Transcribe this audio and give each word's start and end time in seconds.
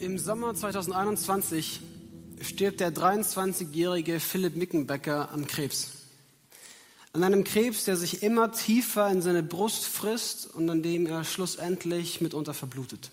Im 0.00 0.16
Sommer 0.16 0.54
2021 0.54 1.80
stirbt 2.40 2.78
der 2.78 2.94
23-jährige 2.94 4.20
Philipp 4.20 4.54
Mickenbecker 4.54 5.32
an 5.32 5.48
Krebs. 5.48 5.90
An 7.12 7.24
einem 7.24 7.42
Krebs, 7.42 7.84
der 7.84 7.96
sich 7.96 8.22
immer 8.22 8.52
tiefer 8.52 9.10
in 9.10 9.22
seine 9.22 9.42
Brust 9.42 9.86
frisst 9.86 10.54
und 10.54 10.70
an 10.70 10.84
dem 10.84 11.06
er 11.06 11.24
schlussendlich 11.24 12.20
mitunter 12.20 12.54
verblutet. 12.54 13.10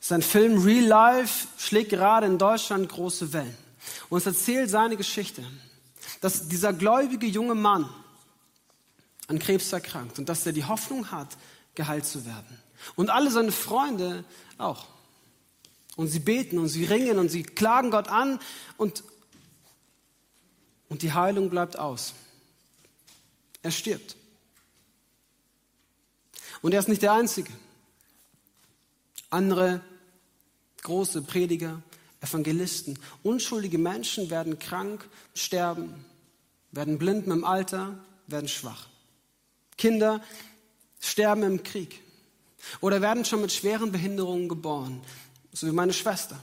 Sein 0.00 0.22
Film 0.22 0.60
Real 0.64 0.84
Life 0.84 1.46
schlägt 1.56 1.90
gerade 1.90 2.26
in 2.26 2.38
Deutschland 2.38 2.88
große 2.88 3.32
Wellen. 3.32 3.56
Und 4.08 4.18
es 4.18 4.26
erzählt 4.26 4.68
seine 4.68 4.96
Geschichte, 4.96 5.44
dass 6.20 6.48
dieser 6.48 6.72
gläubige 6.72 7.26
junge 7.26 7.54
Mann 7.54 7.88
an 9.28 9.38
Krebs 9.38 9.72
erkrankt 9.72 10.18
und 10.18 10.28
dass 10.28 10.44
er 10.44 10.52
die 10.52 10.64
Hoffnung 10.64 11.12
hat, 11.12 11.28
geheilt 11.76 12.04
zu 12.04 12.26
werden. 12.26 12.61
Und 12.96 13.10
alle 13.10 13.30
seine 13.30 13.52
Freunde 13.52 14.24
auch. 14.58 14.86
Und 15.96 16.08
sie 16.08 16.20
beten 16.20 16.58
und 16.58 16.68
sie 16.68 16.84
ringen 16.84 17.18
und 17.18 17.28
sie 17.28 17.42
klagen 17.42 17.90
Gott 17.90 18.08
an 18.08 18.40
und, 18.76 19.04
und 20.88 21.02
die 21.02 21.12
Heilung 21.12 21.50
bleibt 21.50 21.78
aus. 21.78 22.14
Er 23.62 23.70
stirbt. 23.70 24.16
Und 26.62 26.72
er 26.72 26.80
ist 26.80 26.88
nicht 26.88 27.02
der 27.02 27.12
Einzige. 27.12 27.52
Andere 29.30 29.82
große 30.82 31.22
Prediger, 31.22 31.82
Evangelisten, 32.20 32.98
unschuldige 33.22 33.78
Menschen 33.78 34.30
werden 34.30 34.58
krank, 34.58 35.08
sterben, 35.34 36.04
werden 36.70 36.98
blind 36.98 37.26
mit 37.26 37.36
dem 37.36 37.44
Alter, 37.44 37.98
werden 38.26 38.48
schwach. 38.48 38.88
Kinder 39.76 40.22
sterben 41.00 41.42
im 41.42 41.62
Krieg 41.62 42.02
oder 42.80 43.00
werden 43.00 43.24
schon 43.24 43.40
mit 43.40 43.52
schweren 43.52 43.92
Behinderungen 43.92 44.48
geboren, 44.48 45.02
so 45.52 45.66
wie 45.66 45.72
meine 45.72 45.92
Schwester. 45.92 46.38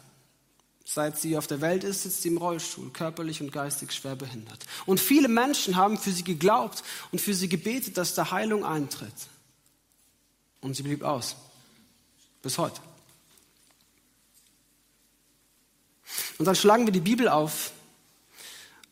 Seit 0.85 1.19
sie 1.19 1.37
auf 1.37 1.45
der 1.45 1.61
Welt 1.61 1.83
ist, 1.83 2.01
sitzt 2.01 2.23
sie 2.23 2.29
im 2.29 2.37
Rollstuhl, 2.37 2.89
körperlich 2.89 3.41
und 3.41 3.51
geistig 3.51 3.91
schwer 3.91 4.15
behindert. 4.15 4.65
Und 4.87 4.99
viele 4.99 5.27
Menschen 5.27 5.75
haben 5.75 5.99
für 5.99 6.11
sie 6.11 6.23
geglaubt 6.23 6.83
und 7.11 7.21
für 7.21 7.35
sie 7.35 7.47
gebetet, 7.47 7.95
dass 7.97 8.15
da 8.15 8.31
Heilung 8.31 8.65
eintritt. 8.65 9.13
Und 10.61 10.75
sie 10.75 10.81
blieb 10.81 11.03
aus. 11.03 11.35
Bis 12.41 12.57
heute. 12.57 12.81
Und 16.39 16.45
dann 16.45 16.55
schlagen 16.55 16.87
wir 16.87 16.91
die 16.91 17.01
Bibel 17.01 17.27
auf. 17.27 17.71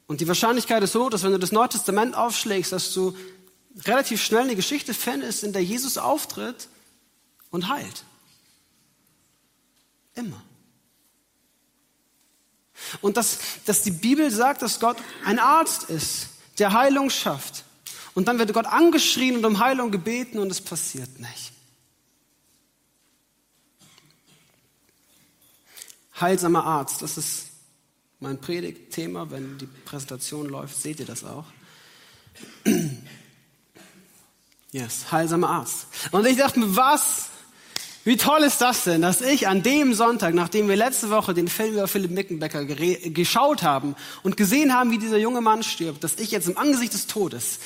Und 0.06 0.22
die 0.22 0.28
Wahrscheinlichkeit 0.28 0.84
ist 0.84 0.92
so, 0.92 1.10
dass 1.10 1.24
wenn 1.24 1.32
du 1.32 1.40
das 1.40 1.52
Neue 1.52 1.70
Testament 1.70 2.16
aufschlägst, 2.16 2.72
dass 2.72 2.94
du 2.94 3.18
relativ 3.86 4.24
schnell 4.24 4.44
eine 4.44 4.56
Geschichte 4.56 4.94
findest, 4.94 5.44
in 5.44 5.52
der 5.52 5.64
Jesus 5.64 5.98
auftritt 5.98 6.68
und 7.52 7.70
heilt. 7.70 8.04
Immer. 10.16 10.42
Und 13.02 13.18
dass, 13.18 13.40
dass 13.66 13.84
die 13.84 13.92
Bibel 13.92 14.32
sagt, 14.32 14.62
dass 14.62 14.80
Gott 14.80 14.98
ein 15.26 15.40
Arzt 15.40 15.84
ist, 15.90 16.30
der 16.60 16.74
Heilung 16.74 17.10
schafft. 17.10 17.64
Und 18.14 18.28
dann 18.28 18.40
wird 18.40 18.54
Gott 18.54 18.66
angeschrien 18.66 19.38
und 19.38 19.46
um 19.46 19.60
Heilung 19.60 19.92
gebeten 19.92 20.40
und 20.40 20.52
es 20.52 20.62
passiert 20.62 21.20
nicht. 21.20 21.52
Heilsamer 26.20 26.64
Arzt, 26.64 27.04
das 27.04 27.18
ist 27.18 27.48
mein 28.20 28.42
Predigtthema. 28.42 29.30
Wenn 29.30 29.60
die 29.60 29.68
Präsentation 29.68 30.48
läuft, 30.48 30.82
seht 30.82 31.00
ihr 31.00 31.06
das 31.06 31.24
auch. 31.24 31.46
Yes, 34.70 35.14
heilsamer 35.14 35.50
Arzt. 35.50 35.88
Und 36.12 36.28
ich 36.28 36.38
dachte 36.38 36.60
mir, 36.60 36.76
was? 36.76 37.30
Wie 38.08 38.16
toll 38.16 38.44
ist 38.44 38.62
das 38.62 38.86
denn, 38.86 39.02
dass 39.02 39.20
ich 39.20 39.50
an 39.50 39.64
dem 39.64 39.94
Sonntag, 39.94 40.34
nachdem 40.34 40.70
wir 40.70 40.78
letzte 40.78 41.10
Woche 41.10 41.34
den 41.34 41.50
Film 41.50 41.74
über 41.74 41.90
Philipp 41.90 42.12
Mickenbecker 42.12 42.64
geschaut 42.64 43.64
haben 43.64 43.98
und 44.24 44.38
gesehen 44.38 44.74
haben, 44.74 44.92
wie 44.92 44.98
dieser 44.98 45.18
junge 45.18 45.42
Mann 45.42 45.62
stirbt, 45.62 46.06
dass 46.06 46.16
ich 46.16 46.32
jetzt 46.32 46.48
im 46.48 46.58
Angesicht 46.58 46.94
des 46.94 47.08
Todes 47.08 47.60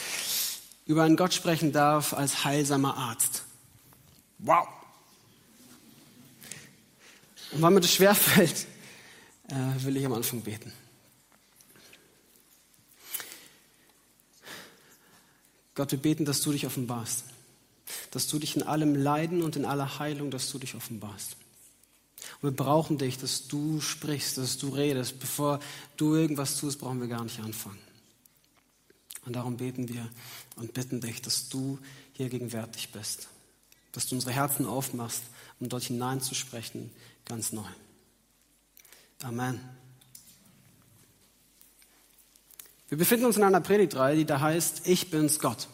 über 0.88 1.04
einen 1.04 1.16
Gott 1.16 1.36
sprechen 1.36 1.72
darf 1.72 2.16
als 2.16 2.44
heilsamer 2.44 2.98
Arzt. 2.98 3.44
Wow. 4.40 4.68
Und 7.52 7.62
weil 7.62 7.70
mir 7.70 7.82
das 7.82 7.94
schwerfällt, 7.94 8.66
äh, 9.48 9.86
will 9.86 9.96
ich 9.96 10.06
am 10.08 10.14
Anfang 10.14 10.42
beten. 10.42 10.74
Gott, 15.76 15.92
wir 15.92 16.00
beten, 16.00 16.26
dass 16.26 16.42
du 16.42 16.52
dich 16.52 16.66
offenbarst. 16.66 17.26
Dass 18.12 18.28
du 18.28 18.40
dich 18.40 18.56
in 18.56 18.64
allem 18.64 18.96
Leiden 18.96 19.42
und 19.42 19.56
in 19.56 19.66
aller 19.66 20.00
Heilung, 20.00 20.32
dass 20.32 20.52
du 20.52 20.60
dich 20.60 20.76
offenbarst. 20.76 21.38
Und 22.42 22.52
wir 22.52 22.56
brauchen 22.56 22.98
dich, 22.98 23.18
dass 23.18 23.48
du 23.48 23.82
sprichst, 23.82 24.38
dass 24.38 24.58
du 24.58 24.70
redest. 24.70 25.20
Bevor 25.20 25.60
du 25.98 26.16
irgendwas 26.16 26.58
tust, 26.58 26.80
brauchen 26.80 27.02
wir 27.02 27.08
gar 27.08 27.24
nicht 27.24 27.40
anfangen. 27.40 27.80
Und 29.26 29.36
darum 29.36 29.58
beten 29.58 29.88
wir 29.90 30.10
und 30.56 30.74
bitten 30.74 31.02
dich, 31.02 31.22
dass 31.22 31.50
du 31.50 31.80
hier 32.14 32.30
gegenwärtig 32.30 32.92
bist. 32.92 33.28
Dass 33.92 34.08
du 34.08 34.16
unsere 34.16 34.32
Herzen 34.32 34.66
aufmachst, 34.66 35.24
um 35.60 35.70
dort 35.70 35.84
hineinzusprechen, 35.84 36.92
ganz 37.26 37.52
neu. 37.52 37.68
Amen. 39.24 39.60
Wir 42.90 42.98
befinden 42.98 43.26
uns 43.26 43.38
in 43.38 43.44
einer 43.44 43.62
Predigtreihe, 43.62 44.18
die 44.18 44.26
da 44.26 44.40
heißt, 44.40 44.88
ich 44.88 45.12
bin's 45.12 45.40
Gott. 45.40 45.68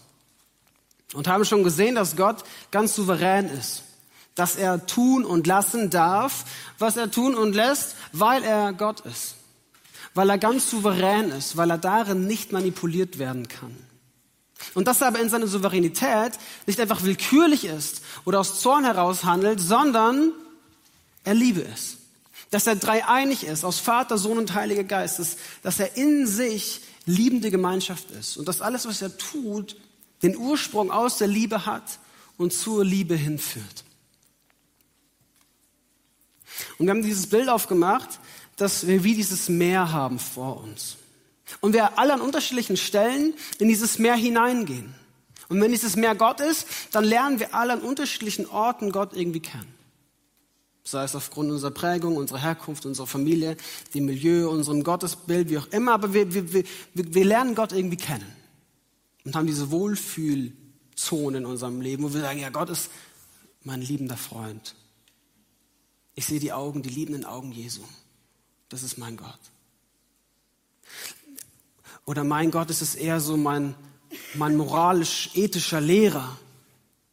Und 1.13 1.28
haben 1.28 1.45
schon 1.45 1.63
gesehen, 1.63 1.95
dass 1.95 2.16
Gott 2.16 2.44
ganz 2.72 2.95
souverän 2.95 3.47
ist. 3.50 3.84
Dass 4.35 4.56
er 4.56 4.85
tun 4.85 5.25
und 5.25 5.47
lassen 5.47 5.90
darf, 5.90 6.45
was 6.79 6.97
er 6.97 7.09
tun 7.09 7.35
und 7.35 7.53
lässt, 7.53 7.95
weil 8.12 8.44
er 8.44 8.73
Gott 8.73 9.00
ist. 9.01 9.35
Weil 10.13 10.29
er 10.29 10.38
ganz 10.38 10.69
souverän 10.69 11.31
ist, 11.31 11.57
weil 11.57 11.72
er 11.72 11.78
darin 11.78 12.28
nicht 12.28 12.51
manipuliert 12.51 13.19
werden 13.19 13.47
kann. 13.47 13.75
Und 14.73 14.88
dass 14.88 15.01
er 15.01 15.07
aber 15.07 15.19
in 15.19 15.29
seiner 15.29 15.47
Souveränität 15.47 16.34
nicht 16.66 16.79
einfach 16.79 17.03
willkürlich 17.03 17.66
ist 17.66 18.01
oder 18.25 18.39
aus 18.39 18.59
Zorn 18.59 18.84
heraus 18.84 19.24
handelt, 19.24 19.59
sondern 19.59 20.31
er 21.24 21.34
liebe 21.34 21.63
es. 21.63 21.97
Dass 22.51 22.68
er 22.68 22.75
dreieinig 22.75 23.45
ist, 23.45 23.66
aus 23.66 23.79
Vater, 23.79 24.18
Sohn 24.18 24.38
und 24.38 24.53
Heiliger 24.53 24.84
Geist, 24.84 25.38
dass, 25.63 25.79
er 25.79 25.97
in 25.97 26.25
sich 26.25 26.81
liebende 27.06 27.51
Gemeinschaft 27.51 28.12
ist 28.12 28.38
und 28.38 28.47
dass 28.47 28.62
alles, 28.62 28.88
was 28.88 29.01
er 29.01 29.18
tut, 29.18 29.75
den 30.22 30.38
Ursprung 30.38 30.91
aus 30.91 31.17
der 31.17 31.28
Liebe 31.28 31.66
hat 31.66 32.00
und 32.38 32.53
zur 32.53 32.83
Liebe 32.83 33.16
hinführt. 33.16 33.83
Und 36.78 36.88
wir 36.88 36.91
haben 36.91 37.03
dieses 37.03 37.28
Bild 37.28 37.50
aufgemacht, 37.50 38.19
dass 38.56 38.88
wir 38.88 39.03
wie 39.03 39.13
dieses 39.13 39.50
Meer 39.50 39.91
haben 39.91 40.19
vor 40.19 40.63
uns. 40.63 40.97
Und 41.61 41.73
wir 41.73 41.97
alle 41.97 42.13
an 42.13 42.22
unterschiedlichen 42.22 42.77
Stellen 42.77 43.33
in 43.59 43.67
dieses 43.67 44.00
Meer 44.00 44.16
hineingehen. 44.16 44.94
Und 45.50 45.61
wenn 45.61 45.72
dieses 45.72 45.95
Meer 45.95 46.16
Gott 46.16 46.41
ist, 46.41 46.67
dann 46.91 47.03
lernen 47.03 47.39
wir 47.39 47.53
alle 47.53 47.73
an 47.73 47.81
unterschiedlichen 47.81 48.47
Orten 48.47 48.91
Gott 48.91 49.13
irgendwie 49.13 49.39
kennen 49.39 49.77
sei 50.89 51.03
es 51.03 51.16
aufgrund 51.16 51.51
unserer 51.51 51.72
Prägung, 51.72 52.16
unserer 52.16 52.41
Herkunft, 52.41 52.85
unserer 52.85 53.07
Familie, 53.07 53.57
dem 53.94 54.06
Milieu, 54.06 54.50
unserem 54.50 54.85
Gottesbild, 54.85 55.50
wie 55.50 55.57
auch 55.57 55.67
immer, 55.72 55.91
aber 55.91 56.13
wir, 56.13 56.33
wir, 56.33 56.53
wir, 56.53 56.63
wir 56.94 57.25
lernen 57.25 57.56
Gott 57.56 57.73
irgendwie 57.73 57.97
kennen 57.97 58.37
und 59.27 59.35
haben 59.35 59.45
diese 59.45 59.71
Wohlfühlzone 59.71 61.39
in 61.39 61.45
unserem 61.45 61.81
Leben, 61.81 62.03
wo 62.03 62.13
wir 62.13 62.21
sagen, 62.21 62.39
ja, 62.39 62.50
Gott 62.50 62.69
ist 62.69 62.89
mein 63.62 63.81
liebender 63.81 64.15
Freund. 64.15 64.74
Ich 66.15 66.25
sehe 66.25 66.39
die 66.39 66.53
Augen, 66.53 66.81
die 66.81 66.89
liebenden 66.89 67.25
Augen 67.25 67.51
Jesu. 67.51 67.81
Das 68.69 68.83
ist 68.83 68.97
mein 68.97 69.18
Gott. 69.18 69.39
Oder 72.06 72.24
mein 72.24 72.51
Gott 72.51 72.69
ist 72.69 72.81
es 72.81 72.95
eher 72.95 73.19
so 73.19 73.35
mein, 73.35 73.75
mein 74.33 74.56
moralisch-ethischer 74.56 75.81
Lehrer, 75.81 76.39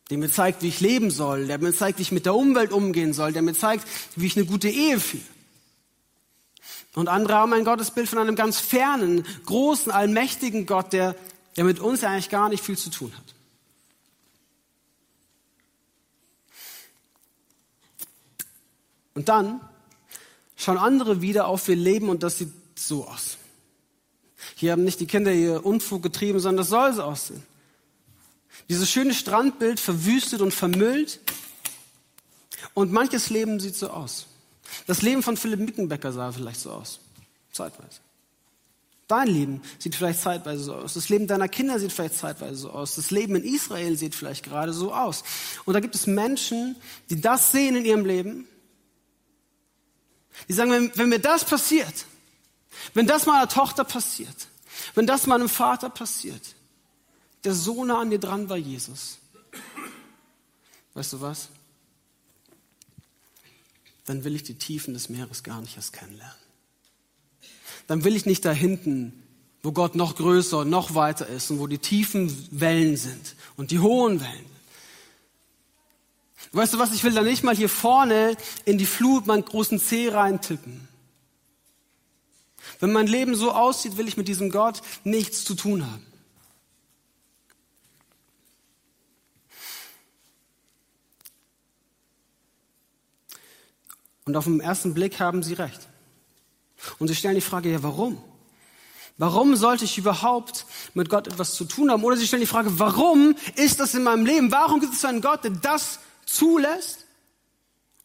der 0.08 0.18
mir 0.18 0.30
zeigt, 0.30 0.62
wie 0.62 0.68
ich 0.68 0.78
leben 0.78 1.10
soll, 1.10 1.48
der 1.48 1.58
mir 1.58 1.74
zeigt, 1.74 1.98
wie 1.98 2.02
ich 2.02 2.12
mit 2.12 2.26
der 2.26 2.36
Umwelt 2.36 2.70
umgehen 2.70 3.12
soll, 3.12 3.32
der 3.32 3.42
mir 3.42 3.54
zeigt, 3.54 3.88
wie 4.14 4.26
ich 4.26 4.36
eine 4.36 4.46
gute 4.46 4.68
Ehe 4.68 5.00
führe. 5.00 5.24
Und 6.94 7.08
andere 7.08 7.34
haben 7.34 7.52
ein 7.54 7.64
Gottesbild 7.64 8.08
von 8.08 8.20
einem 8.20 8.36
ganz 8.36 8.60
fernen, 8.60 9.26
großen, 9.46 9.90
allmächtigen 9.90 10.64
Gott, 10.64 10.92
der, 10.92 11.16
der 11.56 11.64
mit 11.64 11.80
uns 11.80 12.02
eigentlich 12.04 12.30
gar 12.30 12.48
nicht 12.48 12.62
viel 12.62 12.76
zu 12.76 12.90
tun 12.90 13.12
hat. 13.16 13.34
Und 19.14 19.28
dann 19.28 19.60
schauen 20.56 20.78
andere 20.78 21.20
wieder 21.20 21.46
auf 21.46 21.68
ihr 21.68 21.76
Leben 21.76 22.08
und 22.08 22.22
das 22.22 22.38
sieht 22.38 22.52
so 22.74 23.06
aus. 23.06 23.38
Hier 24.56 24.72
haben 24.72 24.84
nicht 24.84 25.00
die 25.00 25.06
Kinder 25.06 25.32
ihr 25.32 25.64
Unfug 25.64 26.02
getrieben, 26.02 26.40
sondern 26.40 26.58
das 26.58 26.68
soll 26.68 26.92
so 26.92 27.02
aussehen. 27.02 27.42
Dieses 28.68 28.90
schöne 28.90 29.14
Strandbild 29.14 29.78
verwüstet 29.78 30.40
und 30.40 30.52
vermüllt. 30.52 31.20
Und 32.72 32.92
manches 32.92 33.30
Leben 33.30 33.60
sieht 33.60 33.76
so 33.76 33.90
aus. 33.90 34.26
Das 34.86 35.02
Leben 35.02 35.22
von 35.22 35.36
Philipp 35.36 35.60
Mickenbecker 35.60 36.12
sah 36.12 36.32
vielleicht 36.32 36.60
so 36.60 36.70
aus. 36.70 36.98
Zeitweise. 37.52 38.03
Dein 39.06 39.28
Leben 39.28 39.62
sieht 39.78 39.94
vielleicht 39.94 40.20
zeitweise 40.20 40.64
so 40.64 40.74
aus. 40.74 40.94
Das 40.94 41.10
Leben 41.10 41.26
deiner 41.26 41.48
Kinder 41.48 41.78
sieht 41.78 41.92
vielleicht 41.92 42.14
zeitweise 42.14 42.54
so 42.54 42.70
aus. 42.70 42.94
Das 42.94 43.10
Leben 43.10 43.36
in 43.36 43.44
Israel 43.44 43.96
sieht 43.98 44.14
vielleicht 44.14 44.44
gerade 44.44 44.72
so 44.72 44.94
aus. 44.94 45.24
Und 45.66 45.74
da 45.74 45.80
gibt 45.80 45.94
es 45.94 46.06
Menschen, 46.06 46.76
die 47.10 47.20
das 47.20 47.52
sehen 47.52 47.76
in 47.76 47.84
ihrem 47.84 48.06
Leben. 48.06 48.48
Die 50.48 50.54
sagen, 50.54 50.70
wenn, 50.70 50.96
wenn 50.96 51.08
mir 51.10 51.18
das 51.18 51.44
passiert, 51.44 52.06
wenn 52.94 53.06
das 53.06 53.26
meiner 53.26 53.48
Tochter 53.48 53.84
passiert, 53.84 54.48
wenn 54.94 55.06
das 55.06 55.26
meinem 55.26 55.48
Vater 55.48 55.90
passiert, 55.90 56.54
der 57.44 57.54
so 57.54 57.84
nah 57.84 58.00
an 58.00 58.10
dir 58.10 58.18
dran 58.18 58.48
war, 58.48 58.56
Jesus, 58.56 59.18
weißt 60.94 61.12
du 61.12 61.20
was? 61.20 61.48
Dann 64.06 64.24
will 64.24 64.34
ich 64.34 64.42
die 64.44 64.56
Tiefen 64.56 64.94
des 64.94 65.08
Meeres 65.10 65.42
gar 65.42 65.60
nicht 65.60 65.76
erst 65.76 65.92
kennenlernen 65.92 66.43
dann 67.86 68.04
will 68.04 68.16
ich 68.16 68.26
nicht 68.26 68.44
da 68.44 68.52
hinten, 68.52 69.12
wo 69.62 69.72
Gott 69.72 69.94
noch 69.94 70.16
größer 70.16 70.58
und 70.58 70.70
noch 70.70 70.94
weiter 70.94 71.26
ist 71.26 71.50
und 71.50 71.58
wo 71.58 71.66
die 71.66 71.78
tiefen 71.78 72.48
Wellen 72.50 72.96
sind 72.96 73.34
und 73.56 73.70
die 73.70 73.78
hohen 73.78 74.20
Wellen. 74.20 74.54
Weißt 76.52 76.74
du 76.74 76.78
was, 76.78 76.94
ich 76.94 77.02
will 77.02 77.12
da 77.12 77.22
nicht 77.22 77.42
mal 77.42 77.56
hier 77.56 77.68
vorne 77.68 78.36
in 78.64 78.78
die 78.78 78.86
Flut 78.86 79.26
meinen 79.26 79.44
großen 79.44 79.80
Zeh 79.80 80.10
reintippen. 80.10 80.86
Wenn 82.78 82.92
mein 82.92 83.06
Leben 83.06 83.34
so 83.34 83.52
aussieht, 83.52 83.96
will 83.96 84.08
ich 84.08 84.16
mit 84.16 84.28
diesem 84.28 84.50
Gott 84.50 84.80
nichts 85.02 85.44
zu 85.44 85.54
tun 85.54 85.84
haben. 85.90 86.06
Und 94.26 94.36
auf 94.36 94.44
den 94.44 94.60
ersten 94.60 94.94
Blick 94.94 95.20
haben 95.20 95.42
sie 95.42 95.54
recht. 95.54 95.88
Und 96.98 97.08
sie 97.08 97.14
stellen 97.14 97.34
die 97.34 97.40
Frage, 97.40 97.70
ja, 97.70 97.82
warum? 97.82 98.22
Warum 99.16 99.54
sollte 99.54 99.84
ich 99.84 99.96
überhaupt 99.96 100.66
mit 100.94 101.08
Gott 101.08 101.28
etwas 101.28 101.54
zu 101.54 101.64
tun 101.64 101.90
haben? 101.90 102.02
Oder 102.02 102.16
sie 102.16 102.26
stellen 102.26 102.40
die 102.40 102.46
Frage, 102.46 102.78
warum 102.78 103.36
ist 103.54 103.78
das 103.78 103.94
in 103.94 104.02
meinem 104.02 104.26
Leben? 104.26 104.50
Warum 104.50 104.80
gibt 104.80 104.94
es 104.94 105.04
einen 105.04 105.20
Gott, 105.20 105.44
der 105.44 105.52
das 105.52 106.00
zulässt 106.26 107.06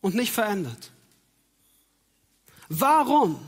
und 0.02 0.14
nicht 0.14 0.32
verändert? 0.32 0.92
Warum 2.68 3.40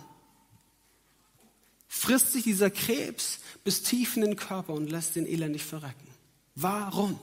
frisst 1.87 2.33
sich 2.33 2.43
dieser 2.43 2.71
Krebs 2.71 3.39
bis 3.63 3.83
tief 3.83 4.15
in 4.15 4.23
den 4.23 4.35
Körper 4.35 4.73
und 4.73 4.89
lässt 4.89 5.15
den 5.15 5.27
elendig 5.27 5.63
verrecken? 5.63 6.07
Warum? 6.55 7.19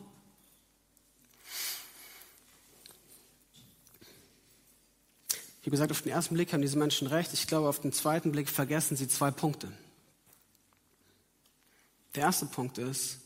Wie 5.68 5.70
gesagt, 5.70 5.90
auf 5.90 6.00
den 6.00 6.12
ersten 6.12 6.32
Blick 6.32 6.54
haben 6.54 6.62
diese 6.62 6.78
Menschen 6.78 7.08
recht. 7.08 7.34
Ich 7.34 7.46
glaube, 7.46 7.68
auf 7.68 7.78
den 7.78 7.92
zweiten 7.92 8.32
Blick 8.32 8.48
vergessen 8.48 8.96
sie 8.96 9.06
zwei 9.06 9.30
Punkte. 9.30 9.70
Der 12.14 12.22
erste 12.22 12.46
Punkt 12.46 12.78
ist, 12.78 13.18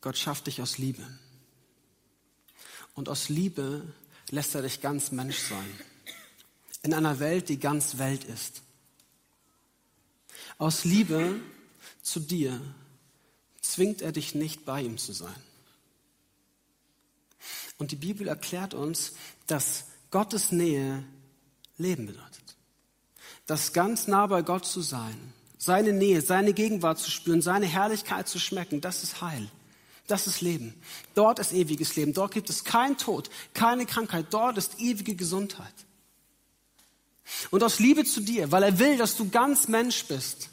Gott 0.00 0.16
schafft 0.16 0.46
dich 0.46 0.62
aus 0.62 0.78
Liebe. 0.78 1.06
Und 2.94 3.10
aus 3.10 3.28
Liebe 3.28 3.92
lässt 4.30 4.54
er 4.54 4.62
dich 4.62 4.80
ganz 4.80 5.12
Mensch 5.12 5.40
sein. 5.40 5.78
In 6.82 6.94
einer 6.94 7.20
Welt, 7.20 7.50
die 7.50 7.58
ganz 7.58 7.98
Welt 7.98 8.24
ist. 8.24 8.62
Aus 10.56 10.84
Liebe 10.84 11.38
zu 12.00 12.18
dir 12.18 12.58
zwingt 13.60 14.00
er 14.00 14.12
dich 14.12 14.34
nicht 14.34 14.64
bei 14.64 14.80
ihm 14.80 14.96
zu 14.96 15.12
sein. 15.12 15.45
Und 17.78 17.90
die 17.90 17.96
Bibel 17.96 18.28
erklärt 18.28 18.74
uns, 18.74 19.12
dass 19.46 19.84
Gottes 20.10 20.52
Nähe 20.52 21.04
Leben 21.78 22.06
bedeutet. 22.06 22.56
Dass 23.46 23.72
ganz 23.72 24.08
nah 24.08 24.26
bei 24.26 24.42
Gott 24.42 24.64
zu 24.64 24.80
sein, 24.80 25.32
seine 25.58 25.92
Nähe, 25.92 26.22
seine 26.22 26.52
Gegenwart 26.52 26.98
zu 26.98 27.10
spüren, 27.10 27.42
seine 27.42 27.66
Herrlichkeit 27.66 28.28
zu 28.28 28.38
schmecken, 28.38 28.80
das 28.80 29.02
ist 29.02 29.20
Heil. 29.20 29.48
Das 30.06 30.26
ist 30.26 30.40
Leben. 30.40 30.74
Dort 31.14 31.38
ist 31.40 31.52
ewiges 31.52 31.96
Leben. 31.96 32.12
Dort 32.12 32.32
gibt 32.32 32.48
es 32.48 32.62
kein 32.64 32.96
Tod, 32.96 33.28
keine 33.54 33.86
Krankheit. 33.86 34.26
Dort 34.30 34.56
ist 34.56 34.78
ewige 34.78 35.16
Gesundheit. 35.16 35.74
Und 37.50 37.64
aus 37.64 37.80
Liebe 37.80 38.04
zu 38.04 38.20
dir, 38.20 38.52
weil 38.52 38.62
er 38.62 38.78
will, 38.78 38.98
dass 38.98 39.16
du 39.16 39.28
ganz 39.28 39.66
Mensch 39.66 40.04
bist, 40.04 40.48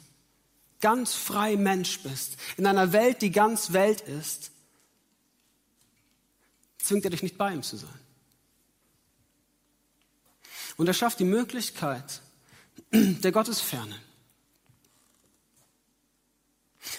ganz 0.80 1.14
frei 1.14 1.56
Mensch 1.56 2.00
bist, 2.00 2.36
in 2.56 2.66
einer 2.66 2.92
Welt, 2.92 3.22
die 3.22 3.30
ganz 3.30 3.72
Welt 3.72 4.00
ist, 4.00 4.50
zwingt 6.84 7.04
er 7.04 7.10
dich 7.10 7.22
nicht 7.22 7.38
bei 7.38 7.52
ihm 7.52 7.62
zu 7.62 7.76
sein. 7.76 8.00
Und 10.76 10.86
er 10.86 10.94
schafft 10.94 11.18
die 11.20 11.24
Möglichkeit 11.24 12.20
der 12.92 13.32
Gottesferne. 13.32 13.96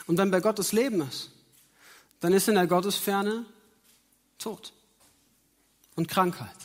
Und 0.08 0.18
wenn 0.18 0.32
bei 0.32 0.40
Gottes 0.40 0.72
Leben 0.72 1.02
ist, 1.02 1.32
dann 2.20 2.34
ist 2.34 2.48
in 2.48 2.56
der 2.56 2.68
Gottesferne 2.68 3.46
Tod 4.40 4.74
und 5.96 6.08
Krankheit. 6.08 6.56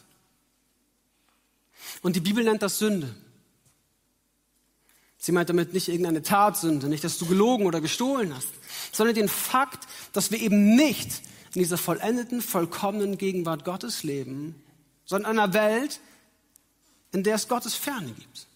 Und 2.03 2.17
die 2.17 2.21
Bibel 2.21 2.43
nennt 2.43 2.63
das 2.63 2.79
Sünde. 2.79 3.15
Sie 5.19 5.33
meint 5.33 5.51
damit 5.51 5.75
nicht 5.75 5.89
irgendeine 5.89 6.23
Tatsünde, 6.23 6.89
nicht, 6.89 7.05
dass 7.05 7.19
du 7.19 7.27
gelogen 7.27 7.67
oder 7.67 7.83
gestohlen 7.83 8.35
hast, 8.35 8.49
sondern 8.91 9.15
den 9.15 9.29
Fakt, 9.29 9.87
dass 10.15 10.31
wir 10.31 10.41
eben 10.41 10.75
nicht 10.75 11.21
in 11.55 11.63
dieser 11.63 11.79
vollendeten, 11.79 12.43
vollkommenen 12.43 13.19
Gegenwart 13.19 13.65
Gottes 13.65 14.03
leben, 14.03 14.55
sondern 15.05 15.33
in 15.33 15.39
einer 15.39 15.55
Welt, 15.55 16.01
in 17.13 17.25
der 17.25 17.35
es 17.35 17.49
Gottes 17.49 17.75
Ferne 17.75 18.13
gibt. 18.13 18.47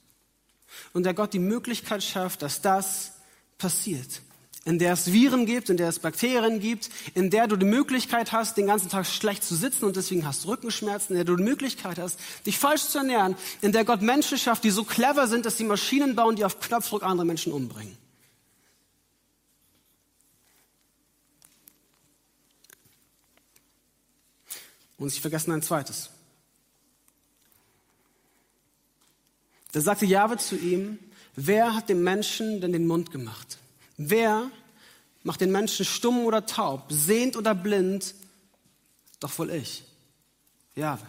Und 0.93 1.05
der 1.05 1.15
Gott 1.15 1.33
die 1.33 1.39
Möglichkeit 1.39 2.03
schafft, 2.03 2.43
dass 2.43 2.61
das 2.61 3.13
passiert. 3.59 4.23
In 4.65 4.79
der 4.79 4.95
es 4.95 5.13
Viren 5.13 5.45
gibt, 5.45 5.69
in 5.69 5.77
der 5.77 5.89
es 5.89 5.99
Bakterien 5.99 6.59
gibt, 6.59 6.89
in 7.15 7.29
der 7.29 7.47
du 7.49 7.57
die 7.57 7.67
Möglichkeit 7.67 8.33
hast, 8.33 8.57
den 8.57 8.67
ganzen 8.67 8.89
Tag 8.89 9.05
schlecht 9.05 9.45
zu 9.45 9.55
sitzen 9.55 9.85
und 9.85 9.97
deswegen 9.97 10.25
hast 10.27 10.47
Rückenschmerzen, 10.47 11.13
in 11.13 11.17
der 11.17 11.25
du 11.25 11.37
die 11.37 11.43
Möglichkeit 11.43 11.99
hast, 11.99 12.19
dich 12.47 12.59
falsch 12.59 12.85
zu 12.85 12.99
ernähren, 12.99 13.37
in 13.61 13.73
der 13.73 13.85
Gott 13.85 14.01
Menschen 14.01 14.39
schafft, 14.39 14.65
die 14.65 14.71
so 14.71 14.85
clever 14.85 15.27
sind, 15.27 15.45
dass 15.45 15.59
sie 15.59 15.65
Maschinen 15.65 16.15
bauen, 16.15 16.37
die 16.37 16.47
auf 16.47 16.61
Knopfdruck 16.61 17.03
andere 17.03 17.27
Menschen 17.27 17.53
umbringen. 17.53 18.04
Und 24.99 25.11
sie 25.11 25.21
vergessen 25.21 25.53
ein 25.53 25.63
zweites. 25.63 26.11
Da 29.73 29.81
sagte 29.81 30.07
Jahwe 30.07 30.37
zu 30.37 30.57
ihm, 30.57 30.99
wer 31.35 31.75
hat 31.75 31.89
dem 31.89 32.05
Menschen 32.05 32.61
denn 32.61 32.73
den 32.73 32.87
Mund 32.87 33.11
gemacht? 33.11 33.59
Wer 33.97 34.51
macht 35.25 35.41
den 35.41 35.51
Menschen 35.51 35.85
stumm 35.85 36.25
oder 36.25 36.47
taub, 36.47 36.93
sehend 36.93 37.37
oder 37.37 37.55
blind? 37.55 38.15
Doch 39.19 39.37
wohl 39.39 39.51
ich, 39.51 39.85
Jahwe. 40.77 41.07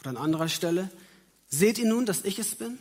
Oder 0.00 0.10
an 0.10 0.16
anderer 0.16 0.48
Stelle, 0.48 0.90
seht 1.48 1.78
ihr 1.78 1.86
nun, 1.86 2.04
dass 2.04 2.24
ich 2.24 2.38
es 2.38 2.56
bin? 2.56 2.78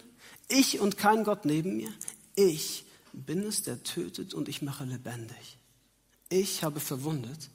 Ich 0.48 0.80
und 0.80 0.98
kein 0.98 1.24
Gott 1.24 1.46
neben 1.46 1.78
mir? 1.78 1.94
Ich 2.36 2.86
bin 3.12 3.44
es, 3.44 3.62
der 3.62 3.84
tötet 3.84 4.34
und 4.34 4.50
ich 4.50 4.64
mache 4.64 4.84
lebendig. 4.84 5.58
Ich 6.30 6.64
habe 6.64 6.80
verwundet 6.80 7.52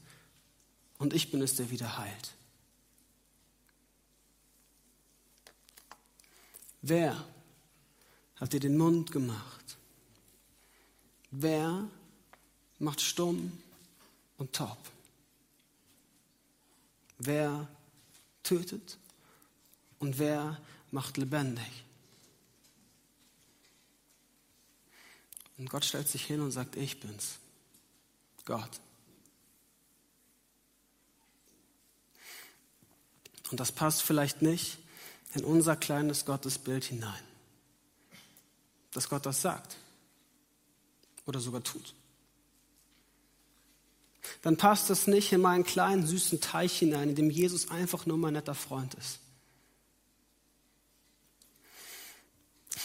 und 0.99 1.12
ich 1.14 1.31
bin 1.31 1.43
es, 1.43 1.57
der 1.57 1.71
wieder 1.71 1.99
heilt. 1.99 2.35
Wer 6.83 7.25
hat 8.37 8.52
dir 8.52 8.61
den 8.61 8.76
Mund 8.76 9.11
gemacht? 9.11 9.76
Wer 11.31 11.88
macht 12.78 13.00
stumm 13.00 13.52
und 14.38 14.52
taub? 14.52 14.78
Wer 17.19 17.69
tötet 18.43 18.97
und 19.99 20.19
wer 20.19 20.61
macht 20.90 21.17
lebendig? 21.17 21.85
Und 25.59 25.69
Gott 25.69 25.85
stellt 25.85 26.09
sich 26.09 26.25
hin 26.25 26.40
und 26.40 26.52
sagt, 26.52 26.76
ich 26.76 27.00
bin's. 27.00 27.38
Gott. 28.45 28.81
Und 33.50 33.61
das 33.61 33.73
passt 33.73 34.02
vielleicht 34.02 34.43
nicht 34.43 34.78
in 35.35 35.45
unser 35.45 35.76
kleines 35.76 36.25
Gottesbild 36.25 36.85
hinein. 36.85 37.23
Dass 38.93 39.09
Gott 39.09 39.26
das 39.26 39.43
sagt 39.43 39.76
oder 41.26 41.40
sogar 41.40 41.62
tut. 41.62 41.95
Dann 44.43 44.57
passt 44.57 44.90
das 44.90 45.07
nicht 45.07 45.33
in 45.33 45.40
meinen 45.40 45.64
kleinen 45.64 46.07
süßen 46.07 46.40
Teich 46.40 46.78
hinein, 46.78 47.11
in 47.11 47.14
dem 47.14 47.31
Jesus 47.31 47.71
einfach 47.71 48.07
nur 48.07 48.19
mein 48.19 48.35
netter 48.35 48.55
Freund 48.55 48.95
ist. 48.95 49.21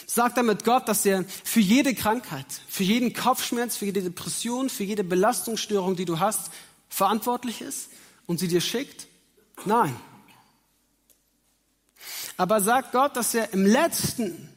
Sagt 0.06 0.36
damit 0.36 0.64
Gott, 0.64 0.88
dass 0.88 1.04
er 1.06 1.24
für 1.24 1.60
jede 1.60 1.94
Krankheit, 1.94 2.46
für 2.68 2.84
jeden 2.84 3.12
Kopfschmerz, 3.12 3.76
für 3.76 3.86
jede 3.86 4.02
Depression, 4.02 4.68
für 4.70 4.84
jede 4.84 5.04
Belastungsstörung, 5.04 5.96
die 5.96 6.04
du 6.04 6.18
hast, 6.18 6.50
verantwortlich 6.88 7.60
ist 7.60 7.88
und 8.26 8.38
sie 8.38 8.48
dir 8.48 8.60
schickt? 8.60 9.08
Nein. 9.64 9.96
Aber 12.36 12.60
sagt 12.60 12.92
Gott, 12.92 13.16
dass 13.16 13.34
er 13.34 13.52
im 13.52 13.64
letzten 13.64 14.48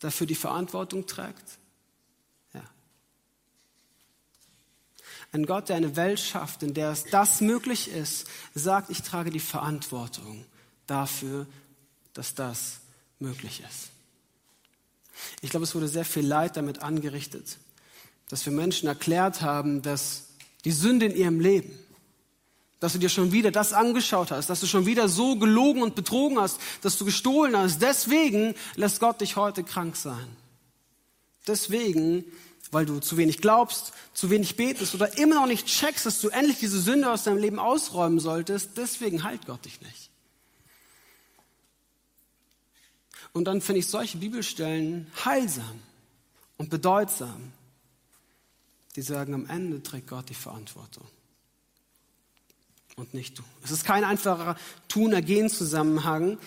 dafür 0.00 0.26
die 0.26 0.34
Verantwortung 0.34 1.06
trägt? 1.06 1.58
Ja. 2.52 2.62
Ein 5.32 5.46
Gott, 5.46 5.68
der 5.68 5.76
eine 5.76 5.96
Welt 5.96 6.20
schafft, 6.20 6.62
in 6.62 6.74
der 6.74 6.90
es 6.90 7.04
das 7.04 7.40
möglich 7.40 7.88
ist, 7.88 8.26
sagt, 8.54 8.90
ich 8.90 9.02
trage 9.02 9.30
die 9.30 9.40
Verantwortung 9.40 10.44
dafür, 10.86 11.46
dass 12.12 12.34
das 12.34 12.80
möglich 13.18 13.62
ist. 13.68 13.90
Ich 15.40 15.50
glaube, 15.50 15.64
es 15.64 15.74
wurde 15.74 15.88
sehr 15.88 16.04
viel 16.04 16.26
Leid 16.26 16.56
damit 16.56 16.80
angerichtet, 16.82 17.58
dass 18.28 18.44
wir 18.44 18.52
Menschen 18.52 18.88
erklärt 18.88 19.40
haben, 19.40 19.82
dass 19.82 20.28
die 20.64 20.72
Sünde 20.72 21.06
in 21.06 21.16
ihrem 21.16 21.40
Leben, 21.40 21.78
dass 22.80 22.92
du 22.92 22.98
dir 22.98 23.08
schon 23.08 23.32
wieder 23.32 23.50
das 23.50 23.72
angeschaut 23.72 24.30
hast, 24.30 24.50
dass 24.50 24.60
du 24.60 24.66
schon 24.66 24.86
wieder 24.86 25.08
so 25.08 25.36
gelogen 25.36 25.82
und 25.82 25.94
betrogen 25.94 26.38
hast, 26.38 26.60
dass 26.82 26.98
du 26.98 27.04
gestohlen 27.04 27.56
hast. 27.56 27.80
Deswegen 27.80 28.54
lässt 28.74 29.00
Gott 29.00 29.20
dich 29.20 29.36
heute 29.36 29.64
krank 29.64 29.96
sein. 29.96 30.36
Deswegen, 31.46 32.24
weil 32.70 32.84
du 32.84 32.98
zu 32.98 33.16
wenig 33.16 33.38
glaubst, 33.38 33.92
zu 34.12 34.28
wenig 34.28 34.56
betest 34.56 34.94
oder 34.94 35.16
immer 35.16 35.36
noch 35.36 35.46
nicht 35.46 35.66
checkst, 35.66 36.04
dass 36.04 36.20
du 36.20 36.28
endlich 36.28 36.58
diese 36.58 36.80
Sünde 36.80 37.10
aus 37.10 37.24
deinem 37.24 37.38
Leben 37.38 37.58
ausräumen 37.58 38.20
solltest, 38.20 38.76
deswegen 38.76 39.22
heilt 39.22 39.46
Gott 39.46 39.64
dich 39.64 39.80
nicht. 39.80 40.10
Und 43.32 43.44
dann 43.44 43.60
finde 43.60 43.80
ich 43.80 43.86
solche 43.86 44.18
Bibelstellen 44.18 45.10
heilsam 45.24 45.80
und 46.56 46.70
bedeutsam, 46.70 47.52
die 48.96 49.02
sagen, 49.02 49.34
am 49.34 49.46
Ende 49.46 49.82
trägt 49.82 50.08
Gott 50.08 50.28
die 50.30 50.34
Verantwortung 50.34 51.06
und 52.96 53.12
nicht 53.12 53.38
du. 53.38 53.42
Es 53.62 53.70
ist 53.70 53.84
kein 53.84 54.04
einfacher 54.04 54.56
Tun-Ergehen-Zusammenhang, 54.88 56.38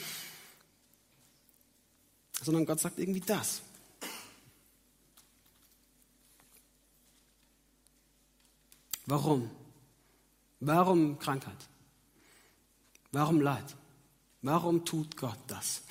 sondern 2.41 2.65
Gott 2.65 2.79
sagt 2.79 2.97
irgendwie 2.97 3.19
das. 3.19 3.61
Warum? 9.05 9.49
Warum 10.59 11.19
Krankheit? 11.19 11.55
Warum 13.11 13.41
Leid? 13.41 13.75
Warum 14.41 14.85
tut 14.85 15.17
Gott 15.17 15.39
das? 15.47 15.81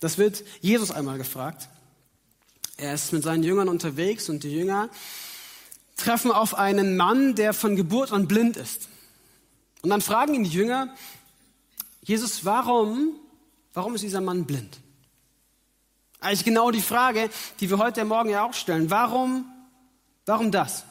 Das 0.00 0.16
wird 0.16 0.42
Jesus 0.60 0.90
einmal 0.90 1.18
gefragt. 1.18 1.68
Er 2.78 2.94
ist 2.94 3.12
mit 3.12 3.22
seinen 3.22 3.42
Jüngern 3.42 3.68
unterwegs 3.68 4.28
und 4.28 4.42
die 4.42 4.54
Jünger 4.54 4.88
treffen 5.96 6.30
auf 6.30 6.54
einen 6.54 6.96
Mann, 6.96 7.34
der 7.34 7.52
von 7.52 7.76
Geburt 7.76 8.12
an 8.12 8.28
blind 8.28 8.56
ist. 8.56 8.88
Und 9.82 9.90
dann 9.90 10.00
fragen 10.00 10.34
ihn 10.34 10.44
die 10.44 10.50
Jünger, 10.50 10.94
Jesus, 12.02 12.44
warum, 12.44 13.14
warum 13.74 13.94
ist 13.94 14.02
dieser 14.02 14.20
Mann 14.20 14.44
blind? 14.44 14.78
Eigentlich 16.20 16.44
genau 16.44 16.70
die 16.70 16.82
Frage, 16.82 17.30
die 17.60 17.70
wir 17.70 17.78
heute 17.78 18.04
Morgen 18.04 18.30
ja 18.30 18.44
auch 18.44 18.54
stellen. 18.54 18.90
Warum, 18.90 19.44
warum 20.26 20.50
das? 20.50 20.84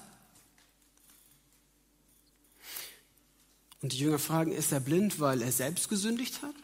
Und 3.82 3.92
die 3.92 3.98
Jünger 3.98 4.20
fragen, 4.20 4.52
ist 4.52 4.72
er 4.72 4.80
blind, 4.80 5.20
weil 5.20 5.42
er 5.42 5.52
selbst 5.52 5.90
gesündigt 5.90 6.42
hat? 6.42 6.56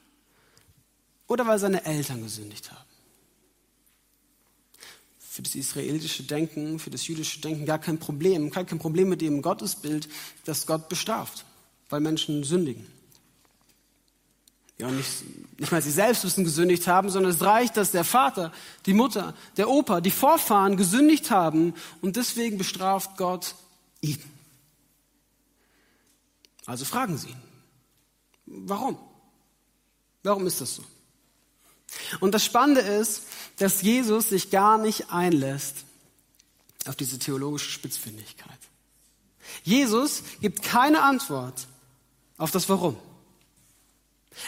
oder 1.27 1.48
weil 1.48 1.60
seine 1.60 1.86
Eltern 1.86 2.22
gesündigt 2.22 2.72
haben. 2.72 2.84
Für 5.18 5.42
das 5.42 5.56
israelische 5.56 6.24
Denken, 6.24 6.77
für 6.77 6.92
das 6.92 7.08
jüdische 7.08 7.42
Denken 7.42 7.65
gar 7.65 7.80
kein 7.80 7.98
Problem, 7.98 8.51
kein, 8.51 8.68
kein 8.68 8.77
Problem 8.77 9.10
mit 9.10 9.22
dem 9.22 9.42
Gottesbild, 9.42 10.08
dass 10.46 10.68
Gott 10.68 10.89
bestraft, 10.89 11.46
weil 11.94 12.00
Menschen 12.00 12.44
sündigen. 12.44 12.88
Ja, 14.80 14.90
nicht, 14.90 15.60
nicht 15.60 15.72
mal 15.72 15.80
sie 15.80 15.92
selbst 15.92 16.24
müssen 16.24 16.44
gesündigt 16.44 16.88
haben, 16.88 17.12
sondern 17.12 17.32
es 17.32 17.44
reicht, 17.44 17.78
dass 17.78 17.92
der 17.92 18.04
Vater, 18.04 18.52
die 18.88 18.96
Mutter, 18.96 19.36
der 19.58 19.70
Opa, 19.70 20.02
die 20.02 20.10
Vorfahren 20.10 20.76
gesündigt 20.76 21.30
haben 21.30 21.76
und 22.02 22.16
deswegen 22.16 22.58
bestraft 22.58 23.16
Gott 23.16 23.54
ihn. 24.02 24.18
Also 26.66 26.84
fragen 26.84 27.16
Sie 27.16 27.28
ihn, 27.28 27.42
warum? 28.48 28.98
Warum 30.24 30.48
ist 30.48 30.62
das 30.62 30.74
so? 30.74 30.84
Und 32.22 32.32
das 32.32 32.44
Spannende 32.44 32.82
ist, 32.82 33.28
dass 33.58 33.84
Jesus 33.84 34.30
sich 34.30 34.50
gar 34.50 34.80
nicht 34.80 35.12
einlässt 35.12 35.86
auf 36.88 36.96
diese 36.96 37.20
theologische 37.20 37.70
Spitzfindigkeit. 37.70 38.58
Jesus 39.64 40.24
gibt 40.42 40.64
keine 40.64 41.04
Antwort 41.04 41.68
auf 42.38 42.52
das 42.52 42.70
Warum. 42.70 42.98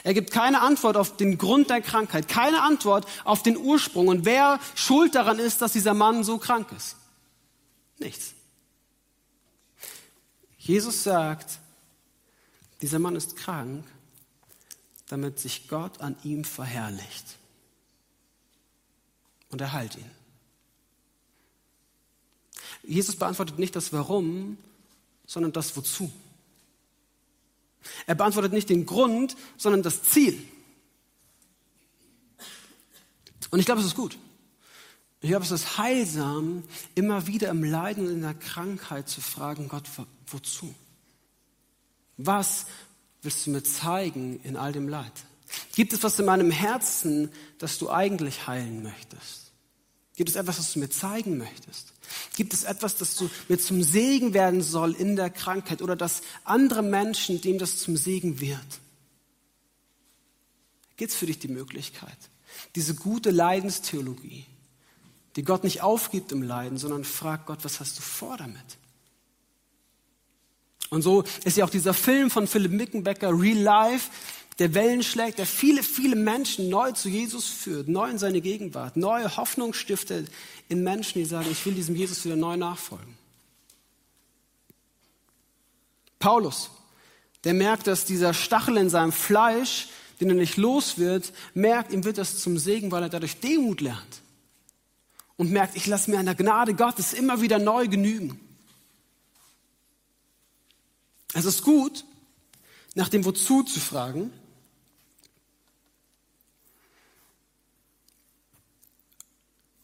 Er 0.03 0.13
gibt 0.13 0.31
keine 0.31 0.61
Antwort 0.61 0.97
auf 0.97 1.15
den 1.17 1.37
Grund 1.37 1.69
der 1.69 1.81
Krankheit, 1.81 2.27
keine 2.27 2.63
Antwort 2.63 3.07
auf 3.23 3.43
den 3.43 3.57
Ursprung 3.57 4.07
und 4.07 4.25
wer 4.25 4.59
schuld 4.73 5.15
daran 5.15 5.39
ist, 5.39 5.61
dass 5.61 5.73
dieser 5.73 5.93
Mann 5.93 6.23
so 6.23 6.37
krank 6.37 6.71
ist. 6.75 6.95
Nichts. 7.99 8.33
Jesus 10.57 11.03
sagt, 11.03 11.59
dieser 12.81 12.99
Mann 12.99 13.15
ist 13.15 13.35
krank, 13.35 13.85
damit 15.07 15.39
sich 15.39 15.67
Gott 15.67 16.01
an 16.01 16.15
ihm 16.23 16.43
verherrlicht. 16.43 17.37
Und 19.49 19.61
er 19.61 19.71
heilt 19.71 19.95
ihn. 19.95 20.09
Jesus 22.83 23.15
beantwortet 23.15 23.59
nicht 23.59 23.75
das 23.75 23.93
Warum, 23.93 24.57
sondern 25.25 25.51
das 25.51 25.77
Wozu. 25.77 26.11
Er 28.05 28.15
beantwortet 28.15 28.53
nicht 28.53 28.69
den 28.69 28.85
Grund, 28.85 29.35
sondern 29.57 29.83
das 29.83 30.03
Ziel. 30.03 30.41
Und 33.51 33.59
ich 33.59 33.65
glaube, 33.65 33.81
es 33.81 33.87
ist 33.87 33.95
gut. 33.95 34.17
Ich 35.21 35.29
glaube, 35.29 35.45
es 35.45 35.51
ist 35.51 35.77
heilsam, 35.77 36.63
immer 36.93 37.25
wieder 37.25 37.49
im 37.49 37.63
Leiden 37.63 38.05
und 38.05 38.13
in 38.13 38.21
der 38.21 38.35
Krankheit 38.35 39.09
zu 39.09 39.21
fragen, 39.21 39.67
Gott, 39.69 39.89
wozu? 40.27 40.75
Was 42.17 42.67
willst 43.23 43.47
du 43.47 43.51
mir 43.51 43.63
zeigen 43.63 44.39
in 44.43 44.55
all 44.55 44.71
dem 44.71 44.87
Leid? 44.87 45.13
Gibt 45.73 45.93
es 45.93 46.03
was 46.03 46.19
in 46.19 46.25
meinem 46.25 46.51
Herzen, 46.51 47.31
das 47.57 47.77
du 47.77 47.89
eigentlich 47.89 48.45
heilen 48.45 48.83
möchtest? 48.83 49.51
Gibt 50.15 50.29
es 50.29 50.35
etwas, 50.35 50.57
das 50.57 50.73
du 50.73 50.79
mir 50.79 50.89
zeigen 50.89 51.37
möchtest? 51.37 51.94
Gibt 52.35 52.53
es 52.53 52.63
etwas, 52.63 52.95
das 52.95 53.15
du 53.15 53.29
mir 53.47 53.57
zum 53.57 53.83
Segen 53.83 54.33
werden 54.33 54.61
soll 54.61 54.93
in 54.93 55.15
der 55.15 55.29
Krankheit 55.29 55.81
oder 55.81 55.95
dass 55.95 56.21
andere 56.43 56.83
Menschen, 56.83 57.41
dem 57.41 57.57
das 57.57 57.77
zum 57.77 57.97
Segen 57.97 58.39
wird? 58.39 58.59
Gibt 60.97 61.11
es 61.11 61.17
für 61.17 61.25
dich 61.25 61.39
die 61.39 61.47
Möglichkeit, 61.47 62.17
diese 62.75 62.95
gute 62.95 63.31
Leidenstheologie, 63.31 64.45
die 65.35 65.43
Gott 65.43 65.63
nicht 65.63 65.81
aufgibt 65.81 66.31
im 66.31 66.41
Leiden, 66.41 66.77
sondern 66.77 67.03
fragt 67.03 67.47
Gott, 67.47 67.59
was 67.63 67.79
hast 67.79 67.97
du 67.97 68.01
vor 68.01 68.37
damit? 68.37 68.77
Und 70.89 71.01
so 71.01 71.23
ist 71.43 71.57
ja 71.57 71.65
auch 71.65 71.69
dieser 71.69 71.93
Film 71.93 72.29
von 72.29 72.47
Philipp 72.47 72.71
Mickenbecker, 72.71 73.37
Real 73.37 73.57
Life, 73.57 74.09
der 74.59 74.73
Wellen 74.73 75.03
schlägt, 75.03 75.37
der 75.37 75.45
viele, 75.45 75.83
viele 75.83 76.15
Menschen 76.15 76.69
neu 76.69 76.93
zu 76.93 77.09
Jesus 77.09 77.45
führt, 77.45 77.89
neu 77.89 78.09
in 78.09 78.17
seine 78.17 78.39
Gegenwart, 78.39 78.95
neue 78.95 79.35
Hoffnung 79.35 79.73
stiftet 79.73 80.29
in 80.69 80.83
Menschen, 80.83 81.19
die 81.19 81.25
sagen, 81.25 81.47
ich 81.51 81.65
will 81.65 81.73
diesem 81.73 81.95
Jesus 81.95 82.23
wieder 82.23 82.37
neu 82.37 82.55
nachfolgen. 82.55 83.17
Paulus, 86.19 86.71
der 87.43 87.53
merkt, 87.53 87.87
dass 87.87 88.05
dieser 88.05 88.33
Stachel 88.33 88.77
in 88.77 88.89
seinem 88.89 89.11
Fleisch, 89.11 89.89
den 90.19 90.29
er 90.29 90.35
nicht 90.35 90.57
los 90.57 90.97
wird, 90.97 91.33
merkt, 91.53 91.91
ihm 91.91 92.05
wird 92.05 92.17
das 92.17 92.39
zum 92.39 92.57
Segen, 92.57 92.91
weil 92.91 93.03
er 93.03 93.09
dadurch 93.09 93.39
Demut 93.39 93.81
lernt. 93.81 94.21
Und 95.37 95.51
merkt, 95.51 95.75
ich 95.75 95.85
lasse 95.85 96.09
mir 96.09 96.17
an 96.17 96.25
der 96.25 96.35
Gnade 96.35 96.73
Gottes 96.73 97.11
immer 97.11 97.41
wieder 97.41 97.59
neu 97.59 97.89
genügen. 97.89 98.39
Es 101.33 101.43
ist 101.43 101.61
gut, 101.63 102.05
nach 102.95 103.09
dem 103.09 103.25
Wozu 103.25 103.61
zu 103.63 103.81
fragen. 103.81 104.31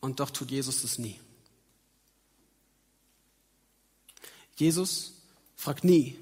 Und 0.02 0.20
doch 0.20 0.32
tut 0.32 0.52
Jesus 0.52 0.82
das 0.82 0.98
nie. 0.98 1.20
Jesus 4.56 5.14
fragt 5.56 5.84
nie 5.84 6.18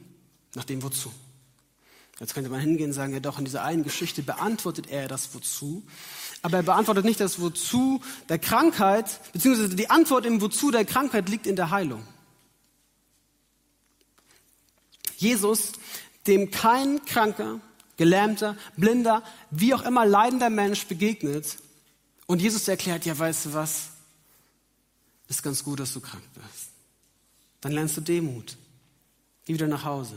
nach 0.54 0.66
dem 0.66 0.84
Wozu. 0.84 1.12
Jetzt 2.20 2.34
könnte 2.34 2.50
man 2.50 2.60
hingehen 2.60 2.90
und 2.90 2.94
sagen, 2.94 3.14
ja 3.14 3.22
doch, 3.22 3.40
in 3.40 3.46
dieser 3.46 3.64
einen 3.64 3.84
Geschichte 3.84 4.22
beantwortet 4.22 4.90
er 4.90 5.08
das 5.08 5.34
Wozu. 5.34 5.84
Aber 6.42 6.58
er 6.58 6.64
beantwortet 6.64 7.06
nicht 7.06 7.22
das 7.22 7.40
Wozu 7.40 8.02
der 8.28 8.40
Krankheit, 8.40 9.22
beziehungsweise 9.32 9.76
die 9.76 9.90
Antwort 9.90 10.26
im 10.26 10.42
Wozu 10.42 10.72
der 10.72 10.84
Krankheit 10.84 11.30
liegt 11.30 11.48
in 11.48 11.56
der 11.56 11.70
Heilung. 11.70 12.06
Jesus, 15.16 15.74
dem 16.28 16.52
kein 16.52 17.04
kranker, 17.06 17.62
gelähmter, 17.96 18.58
blinder, 18.76 19.24
wie 19.50 19.74
auch 19.74 19.84
immer 19.84 20.06
leidender 20.06 20.50
Mensch 20.50 20.86
begegnet. 20.88 21.58
Und 22.30 22.44
Jesus 22.44 22.68
erklärt, 22.68 23.08
ja, 23.08 23.18
weißt 23.18 23.48
du 23.48 23.54
was? 23.56 23.90
Ist 25.30 25.42
ganz 25.42 25.64
gut, 25.64 25.80
dass 25.80 25.94
du 25.94 26.00
krank 26.00 26.22
bist. 26.36 26.70
Dann 27.60 27.72
lernst 27.72 27.98
du 27.98 28.02
Demut. 28.02 28.56
Geh 29.46 29.56
wieder 29.56 29.66
nach 29.66 29.84
Hause. 29.84 30.14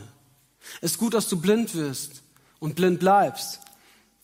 Ist 0.81 0.99
gut, 0.99 1.15
dass 1.15 1.27
du 1.27 1.41
blind 1.41 1.73
wirst 1.73 2.21
und 2.59 2.75
blind 2.75 2.99
bleibst. 2.99 3.61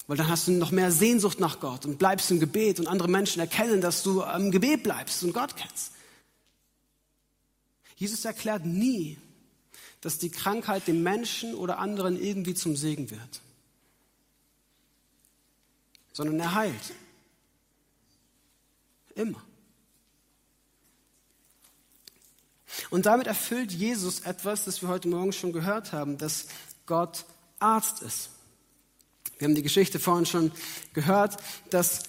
Weil 0.06 0.18
dann 0.18 0.28
hast 0.28 0.48
du 0.48 0.52
noch 0.52 0.70
mehr 0.70 0.92
Sehnsucht 0.92 1.40
nach 1.40 1.60
Gott 1.60 1.84
und 1.88 1.98
bleibst 1.98 2.30
im 2.30 2.40
Gebet 2.40 2.80
und 2.80 2.86
andere 2.86 3.08
Menschen 3.08 3.40
erkennen, 3.40 3.82
dass 3.82 4.04
du 4.04 4.22
im 4.22 4.52
Gebet 4.52 4.84
bleibst 4.84 5.24
und 5.24 5.34
Gott 5.34 5.56
kennst. 5.56 5.94
Jesus 7.96 8.24
erklärt 8.24 8.68
nie, 8.68 9.18
dass 10.02 10.20
die 10.20 10.30
Krankheit 10.30 10.88
dem 10.88 11.02
Menschen 11.02 11.56
oder 11.56 11.80
anderen 11.80 12.22
irgendwie 12.22 12.54
zum 12.54 12.76
Segen 12.76 13.10
wird, 13.10 13.42
sondern 16.14 16.40
er 16.40 16.54
heilt. 16.54 16.94
Immer. 19.20 19.42
Und 22.90 23.06
damit 23.06 23.28
erfüllt 23.28 23.74
Jesus 23.74 24.22
etwas, 24.22 24.64
das 24.64 24.82
wir 24.82 24.88
heute 24.88 25.10
Morgen 25.10 25.34
schon 25.34 25.52
gehört 25.52 25.92
haben, 25.92 26.18
dass 26.18 26.48
Gott 26.86 27.26
Arzt 27.60 28.02
ist. 28.02 28.30
Wir 29.38 29.48
haben 29.48 29.56
die 29.56 29.62
Geschichte 29.62 30.00
vorhin 30.00 30.26
schon 30.26 30.54
gehört, 30.94 31.36
dass 31.70 32.04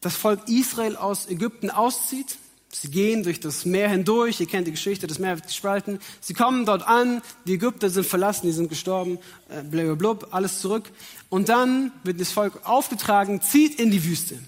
das 0.00 0.14
Volk 0.14 0.48
Israel 0.48 0.94
aus 0.94 1.28
Ägypten 1.28 1.68
auszieht. 1.68 2.38
Sie 2.72 2.90
gehen 2.92 3.24
durch 3.24 3.40
das 3.40 3.64
Meer 3.64 3.88
hindurch. 3.88 4.38
Ihr 4.38 4.46
kennt 4.46 4.68
die 4.68 4.72
Geschichte, 4.72 5.08
das 5.08 5.18
Meer 5.18 5.34
wird 5.34 5.48
gespalten. 5.48 5.98
Sie 6.20 6.34
kommen 6.34 6.64
dort 6.64 6.86
an. 6.86 7.22
Die 7.46 7.54
Ägypter 7.54 7.90
sind 7.90 8.06
verlassen, 8.06 8.46
die 8.46 8.52
sind 8.52 8.68
gestorben. 8.68 9.18
Äh, 9.48 9.62
blub, 9.64 10.28
alles 10.30 10.60
zurück. 10.60 10.92
Und 11.28 11.48
dann 11.48 11.90
wird 12.04 12.20
das 12.20 12.30
Volk 12.30 12.60
aufgetragen, 12.64 13.42
zieht 13.42 13.80
in 13.80 13.90
die 13.90 14.04
Wüste. 14.04 14.38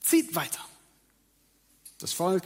Zieht 0.00 0.36
weiter. 0.36 0.60
Das 2.00 2.12
Volk 2.12 2.42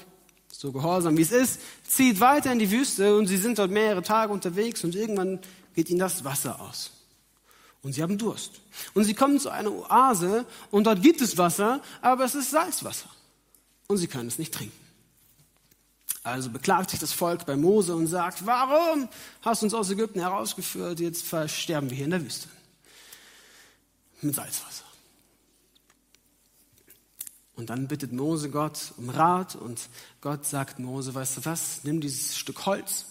so 0.50 0.72
gehorsam 0.72 1.16
wie 1.16 1.22
es 1.22 1.32
ist, 1.32 1.60
zieht 1.86 2.20
weiter 2.20 2.52
in 2.52 2.58
die 2.58 2.70
Wüste 2.70 3.16
und 3.16 3.26
sie 3.26 3.36
sind 3.36 3.58
dort 3.58 3.70
mehrere 3.70 4.02
Tage 4.02 4.32
unterwegs 4.32 4.84
und 4.84 4.94
irgendwann 4.94 5.40
geht 5.74 5.90
ihnen 5.90 5.98
das 5.98 6.24
Wasser 6.24 6.60
aus. 6.60 6.92
Und 7.82 7.92
sie 7.92 8.02
haben 8.02 8.16
Durst. 8.16 8.60
Und 8.94 9.04
sie 9.04 9.14
kommen 9.14 9.38
zu 9.38 9.50
einer 9.50 9.70
Oase 9.70 10.46
und 10.70 10.84
dort 10.84 11.02
gibt 11.02 11.20
es 11.20 11.36
Wasser, 11.36 11.82
aber 12.00 12.24
es 12.24 12.34
ist 12.34 12.50
Salzwasser. 12.50 13.10
Und 13.88 13.98
sie 13.98 14.06
können 14.06 14.28
es 14.28 14.38
nicht 14.38 14.54
trinken. 14.54 14.78
Also 16.22 16.48
beklagt 16.48 16.88
sich 16.88 17.00
das 17.00 17.12
Volk 17.12 17.44
bei 17.44 17.54
Mose 17.54 17.94
und 17.94 18.06
sagt, 18.06 18.46
warum 18.46 19.08
hast 19.42 19.60
du 19.60 19.66
uns 19.66 19.74
aus 19.74 19.90
Ägypten 19.90 20.20
herausgeführt? 20.20 20.98
Jetzt 20.98 21.26
versterben 21.26 21.90
wir 21.90 21.96
hier 21.96 22.06
in 22.06 22.12
der 22.12 22.24
Wüste. 22.24 22.48
Mit 24.22 24.34
Salzwasser. 24.34 24.84
Und 27.56 27.70
dann 27.70 27.86
bittet 27.86 28.12
Mose 28.12 28.50
Gott 28.50 28.92
um 28.96 29.10
Rat 29.10 29.54
und 29.54 29.88
Gott 30.20 30.44
sagt 30.44 30.78
Mose, 30.78 31.14
weißt 31.14 31.38
du 31.38 31.44
was, 31.44 31.84
nimm 31.84 32.00
dieses 32.00 32.36
Stück 32.36 32.66
Holz, 32.66 33.06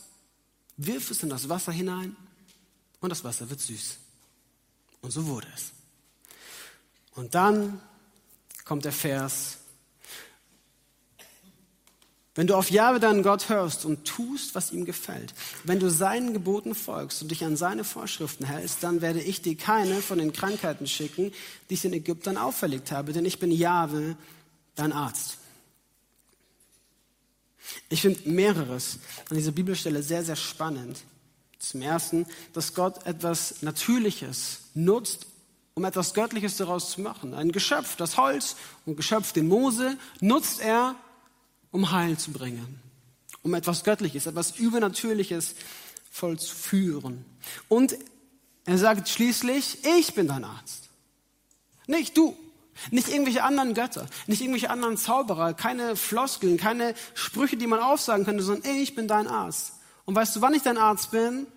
wirf 0.75 1.11
es 1.11 1.23
in 1.23 1.29
das 1.29 1.47
Wasser 1.47 1.71
hinein 1.71 2.15
und 2.99 3.09
das 3.09 3.23
Wasser 3.23 3.49
wird 3.49 3.61
süß. 3.61 3.97
Und 5.01 5.11
so 5.11 5.27
wurde 5.27 5.47
es. 5.55 5.71
Und 7.15 7.35
dann 7.35 7.81
kommt 8.65 8.85
der 8.85 8.91
Vers, 8.91 9.59
wenn 12.35 12.47
du 12.47 12.55
auf 12.55 12.71
Jahwe 12.71 12.99
deinen 12.99 13.21
Gott 13.21 13.49
hörst 13.49 13.85
und 13.85 14.05
tust, 14.05 14.55
was 14.55 14.71
ihm 14.71 14.85
gefällt, 14.85 15.33
wenn 15.63 15.79
du 15.79 15.89
seinen 15.91 16.33
Geboten 16.33 16.73
folgst 16.73 17.21
und 17.21 17.29
dich 17.29 17.43
an 17.43 17.55
seine 17.55 17.83
Vorschriften 17.83 18.45
hältst, 18.45 18.81
dann 18.81 19.01
werde 19.01 19.21
ich 19.21 19.41
dir 19.41 19.55
keine 19.55 20.01
von 20.01 20.17
den 20.17 20.33
Krankheiten 20.33 20.87
schicken, 20.87 21.31
die 21.69 21.75
ich 21.75 21.81
den 21.81 21.93
Ägyptern 21.93 22.37
auferlegt 22.37 22.91
habe, 22.91 23.13
denn 23.13 23.25
ich 23.25 23.39
bin 23.39 23.51
Jahwe, 23.51 24.17
dein 24.75 24.91
Arzt. 24.91 25.37
Ich 27.89 28.01
finde 28.01 28.27
mehreres 28.29 28.99
an 29.29 29.37
dieser 29.37 29.51
Bibelstelle 29.51 30.01
sehr, 30.01 30.23
sehr 30.23 30.35
spannend. 30.35 31.03
Zum 31.59 31.81
Ersten, 31.81 32.25
dass 32.53 32.73
Gott 32.73 33.05
etwas 33.05 33.61
Natürliches 33.61 34.59
nutzt, 34.73 35.27
um 35.75 35.85
etwas 35.85 36.13
Göttliches 36.13 36.57
daraus 36.57 36.91
zu 36.91 37.01
machen. 37.01 37.33
Ein 37.33 37.51
Geschöpf, 37.51 37.95
das 37.95 38.17
Holz 38.17 38.55
und 38.85 38.97
Geschöpf, 38.97 39.31
den 39.31 39.47
Mose, 39.47 39.97
nutzt 40.19 40.59
er, 40.59 40.95
um 41.73 41.91
Heil 41.91 42.17
zu 42.17 42.31
bringen, 42.31 42.79
um 43.41 43.53
etwas 43.55 43.83
Göttliches, 43.83 44.27
etwas 44.27 44.57
Übernatürliches 44.57 45.55
vollzuführen. 46.09 47.25
Und 47.67 47.97
er 48.65 48.77
sagt 48.77 49.09
schließlich, 49.09 49.79
ich 49.99 50.13
bin 50.13 50.27
dein 50.27 50.45
Arzt. 50.45 50.89
Nicht 51.87 52.15
du, 52.15 52.37
nicht 52.91 53.09
irgendwelche 53.09 53.43
anderen 53.43 53.73
Götter, 53.73 54.07
nicht 54.27 54.41
irgendwelche 54.41 54.69
anderen 54.69 54.97
Zauberer, 54.97 55.53
keine 55.55 55.95
Floskeln, 55.95 56.57
keine 56.57 56.93
Sprüche, 57.15 57.57
die 57.57 57.67
man 57.67 57.79
aufsagen 57.79 58.23
könnte, 58.23 58.43
sondern 58.43 58.71
ich 58.75 58.95
bin 58.95 59.07
dein 59.07 59.27
Arzt. 59.27 59.73
Und 60.05 60.15
weißt 60.15 60.35
du, 60.35 60.41
wann 60.41 60.53
ich 60.53 60.61
dein 60.61 60.77
Arzt 60.77 61.11
bin? 61.11 61.47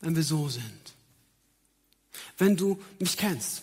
Wenn 0.00 0.16
wir 0.16 0.24
so 0.24 0.48
sind. 0.48 0.64
Wenn 2.36 2.56
du 2.56 2.80
mich 2.98 3.16
kennst, 3.16 3.62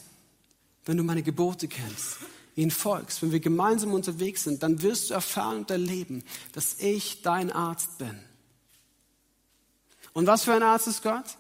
wenn 0.86 0.96
du 0.96 1.04
meine 1.04 1.24
Gebote 1.24 1.68
kennst, 1.68 2.18
ihnen 2.58 2.72
folgst, 2.72 3.22
wenn 3.22 3.32
wir 3.32 3.40
gemeinsam 3.40 3.94
unterwegs 3.94 4.44
sind, 4.44 4.64
dann 4.64 4.82
wirst 4.82 5.10
du 5.10 5.14
erfahren 5.14 5.60
und 5.60 5.72
erleben, 5.72 6.24
dass 6.54 6.80
ich 6.80 7.22
dein 7.22 7.52
Arzt 7.52 8.00
bin. 8.00 8.20
Und 10.12 10.26
was 10.26 10.44
für 10.44 10.54
ein 10.54 10.64
Arzt 10.64 10.88
ist 10.88 11.04
Gott? 11.04 11.38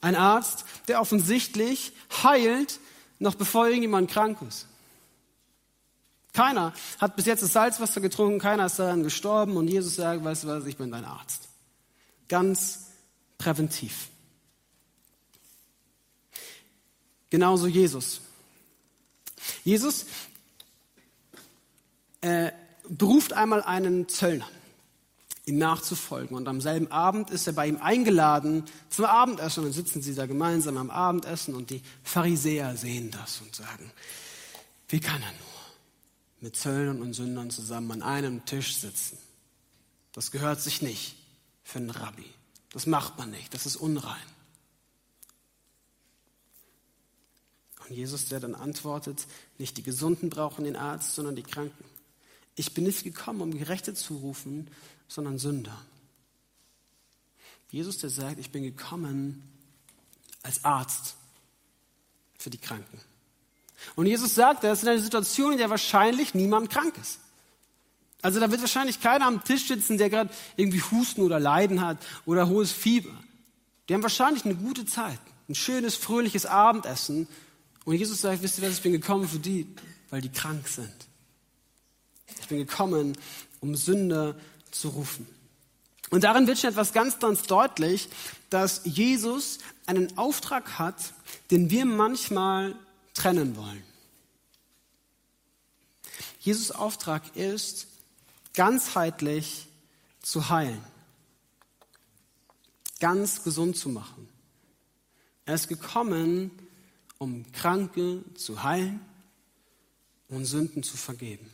Ein 0.00 0.16
Arzt, 0.16 0.64
der 0.88 1.02
offensichtlich 1.02 1.92
heilt, 2.22 2.80
noch 3.18 3.34
bevor 3.34 3.66
irgendjemand 3.66 4.10
krank 4.10 4.38
ist. 4.48 4.66
Keiner 6.32 6.72
hat 6.98 7.16
bis 7.16 7.26
jetzt 7.26 7.42
das 7.42 7.52
Salzwasser 7.52 8.00
getrunken, 8.00 8.38
keiner 8.38 8.66
ist 8.66 8.78
daran 8.78 9.02
gestorben 9.02 9.56
und 9.58 9.68
Jesus 9.68 9.96
sagt, 9.96 10.24
weißt 10.24 10.44
du 10.44 10.48
was, 10.48 10.64
ich 10.64 10.78
bin 10.78 10.90
dein 10.90 11.04
Arzt. 11.04 11.48
Ganz 12.28 12.86
präventiv. 13.36 14.08
Genauso 17.28 17.66
Jesus. 17.66 18.22
Jesus 19.64 20.06
äh, 22.20 22.52
beruft 22.88 23.32
einmal 23.32 23.62
einen 23.62 24.08
Zöllner, 24.08 24.48
ihm 25.44 25.58
nachzufolgen. 25.58 26.36
Und 26.36 26.48
am 26.48 26.60
selben 26.60 26.90
Abend 26.90 27.30
ist 27.30 27.46
er 27.46 27.52
bei 27.52 27.66
ihm 27.66 27.78
eingeladen 27.78 28.64
zum 28.88 29.04
Abendessen. 29.04 29.60
Und 29.60 29.66
dann 29.66 29.72
sitzen 29.72 30.02
sie 30.02 30.14
da 30.14 30.26
gemeinsam 30.26 30.76
am 30.76 30.90
Abendessen 30.90 31.54
und 31.54 31.70
die 31.70 31.82
Pharisäer 32.02 32.76
sehen 32.76 33.10
das 33.10 33.40
und 33.40 33.54
sagen, 33.54 33.90
wie 34.88 35.00
kann 35.00 35.22
er 35.22 35.32
nur 35.32 35.46
mit 36.40 36.56
Zöllnern 36.56 37.02
und 37.02 37.14
Sündern 37.14 37.50
zusammen 37.50 37.90
an 37.90 38.02
einem 38.02 38.44
Tisch 38.44 38.76
sitzen? 38.76 39.18
Das 40.12 40.30
gehört 40.30 40.60
sich 40.60 40.80
nicht 40.80 41.16
für 41.62 41.78
einen 41.78 41.90
Rabbi. 41.90 42.24
Das 42.72 42.86
macht 42.86 43.18
man 43.18 43.30
nicht. 43.30 43.52
Das 43.52 43.66
ist 43.66 43.76
unrein. 43.76 44.16
Und 47.88 47.94
Jesus, 47.94 48.28
der 48.28 48.40
dann 48.40 48.54
antwortet, 48.54 49.26
nicht 49.58 49.76
die 49.76 49.82
Gesunden 49.82 50.30
brauchen 50.30 50.64
den 50.64 50.76
Arzt, 50.76 51.14
sondern 51.14 51.36
die 51.36 51.42
Kranken. 51.42 51.84
Ich 52.56 52.74
bin 52.74 52.84
nicht 52.84 53.04
gekommen, 53.04 53.42
um 53.42 53.56
Gerechte 53.56 53.94
zu 53.94 54.16
rufen, 54.16 54.68
sondern 55.08 55.38
Sünder. 55.38 55.78
Jesus, 57.70 57.98
der 57.98 58.10
sagt, 58.10 58.38
ich 58.38 58.50
bin 58.50 58.62
gekommen 58.62 59.42
als 60.42 60.64
Arzt 60.64 61.16
für 62.38 62.50
die 62.50 62.58
Kranken. 62.58 63.00
Und 63.94 64.06
Jesus 64.06 64.34
sagt 64.34 64.64
das 64.64 64.82
in 64.82 64.88
einer 64.88 65.00
Situation, 65.00 65.52
in 65.52 65.58
der 65.58 65.70
wahrscheinlich 65.70 66.34
niemand 66.34 66.70
krank 66.70 66.96
ist. 67.00 67.20
Also 68.22 68.40
da 68.40 68.50
wird 68.50 68.60
wahrscheinlich 68.60 69.00
keiner 69.00 69.26
am 69.26 69.44
Tisch 69.44 69.68
sitzen, 69.68 69.98
der 69.98 70.10
gerade 70.10 70.30
irgendwie 70.56 70.82
Husten 70.90 71.20
oder 71.20 71.38
Leiden 71.38 71.82
hat 71.82 71.98
oder 72.24 72.48
hohes 72.48 72.72
Fieber. 72.72 73.12
Die 73.88 73.94
haben 73.94 74.02
wahrscheinlich 74.02 74.44
eine 74.44 74.54
gute 74.54 74.86
Zeit, 74.86 75.20
ein 75.48 75.54
schönes, 75.54 75.96
fröhliches 75.96 76.46
Abendessen. 76.46 77.28
Und 77.84 77.94
Jesus 77.94 78.22
sagt, 78.22 78.42
wisst 78.42 78.58
ihr 78.58 78.66
was, 78.66 78.74
ich 78.74 78.82
bin 78.82 78.92
gekommen 78.92 79.28
für 79.28 79.38
die, 79.38 79.66
weil 80.10 80.22
die 80.22 80.30
krank 80.30 80.66
sind. 80.66 80.94
Ich 82.46 82.50
bin 82.50 82.58
gekommen, 82.58 83.18
um 83.58 83.74
Sünder 83.74 84.36
zu 84.70 84.90
rufen. 84.90 85.26
Und 86.10 86.22
darin 86.22 86.46
wird 86.46 86.60
schon 86.60 86.70
etwas 86.70 86.92
ganz, 86.92 87.18
ganz 87.18 87.42
deutlich, 87.42 88.08
dass 88.50 88.82
Jesus 88.84 89.58
einen 89.86 90.16
Auftrag 90.16 90.78
hat, 90.78 91.12
den 91.50 91.70
wir 91.70 91.84
manchmal 91.86 92.76
trennen 93.14 93.56
wollen. 93.56 93.82
Jesus 96.38 96.70
Auftrag 96.70 97.34
ist, 97.34 97.88
ganzheitlich 98.54 99.66
zu 100.22 100.48
heilen, 100.48 100.84
ganz 103.00 103.42
gesund 103.42 103.76
zu 103.76 103.88
machen. 103.88 104.28
Er 105.46 105.56
ist 105.56 105.66
gekommen, 105.66 106.52
um 107.18 107.50
Kranke 107.50 108.22
zu 108.36 108.62
heilen 108.62 109.00
und 110.28 110.44
Sünden 110.44 110.84
zu 110.84 110.96
vergeben. 110.96 111.50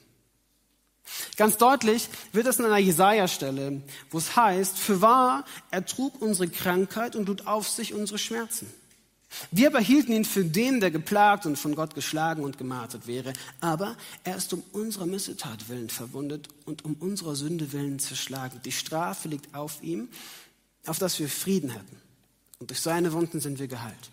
Ganz 1.36 1.56
deutlich 1.56 2.08
wird 2.32 2.46
es 2.46 2.58
in 2.58 2.64
einer 2.64 2.78
Jesaja-Stelle, 2.78 3.82
wo 4.10 4.18
es 4.18 4.36
heißt, 4.36 4.78
für 4.78 5.00
wahr, 5.00 5.44
er 5.70 5.84
trug 5.84 6.20
unsere 6.22 6.48
Krankheit 6.48 7.16
und 7.16 7.28
lud 7.28 7.46
auf 7.46 7.68
sich 7.68 7.94
unsere 7.94 8.18
Schmerzen. 8.18 8.72
Wir 9.50 9.68
aber 9.68 9.80
hielten 9.80 10.12
ihn 10.12 10.24
für 10.24 10.44
den, 10.44 10.80
der 10.80 10.90
geplagt 10.90 11.46
und 11.46 11.56
von 11.56 11.74
Gott 11.74 11.94
geschlagen 11.94 12.44
und 12.44 12.58
gemartert 12.58 13.06
wäre. 13.06 13.32
Aber 13.60 13.96
er 14.24 14.36
ist 14.36 14.52
um 14.52 14.62
unserer 14.72 15.06
Missetat 15.06 15.68
willen 15.68 15.88
verwundet 15.88 16.48
und 16.66 16.84
um 16.84 16.94
unserer 16.94 17.34
Sünde 17.34 17.72
willen 17.72 17.98
zerschlagen. 17.98 18.60
Die 18.64 18.72
Strafe 18.72 19.28
liegt 19.28 19.54
auf 19.54 19.82
ihm, 19.82 20.08
auf 20.86 20.98
dass 20.98 21.18
wir 21.18 21.28
Frieden 21.28 21.70
hätten. 21.70 22.00
Und 22.58 22.70
durch 22.70 22.80
seine 22.80 23.12
Wunden 23.12 23.40
sind 23.40 23.58
wir 23.58 23.68
geheilt. 23.68 24.10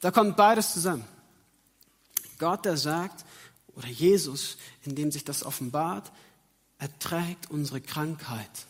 Da 0.00 0.10
kommt 0.10 0.36
beides 0.36 0.72
zusammen. 0.72 1.04
Gott, 2.38 2.64
der 2.64 2.76
sagt, 2.76 3.24
oder 3.74 3.88
Jesus, 3.88 4.56
in 4.84 4.94
dem 4.94 5.10
sich 5.10 5.24
das 5.24 5.44
offenbart, 5.44 6.12
er 6.78 6.98
trägt 6.98 7.50
unsere 7.50 7.80
Krankheit, 7.80 8.66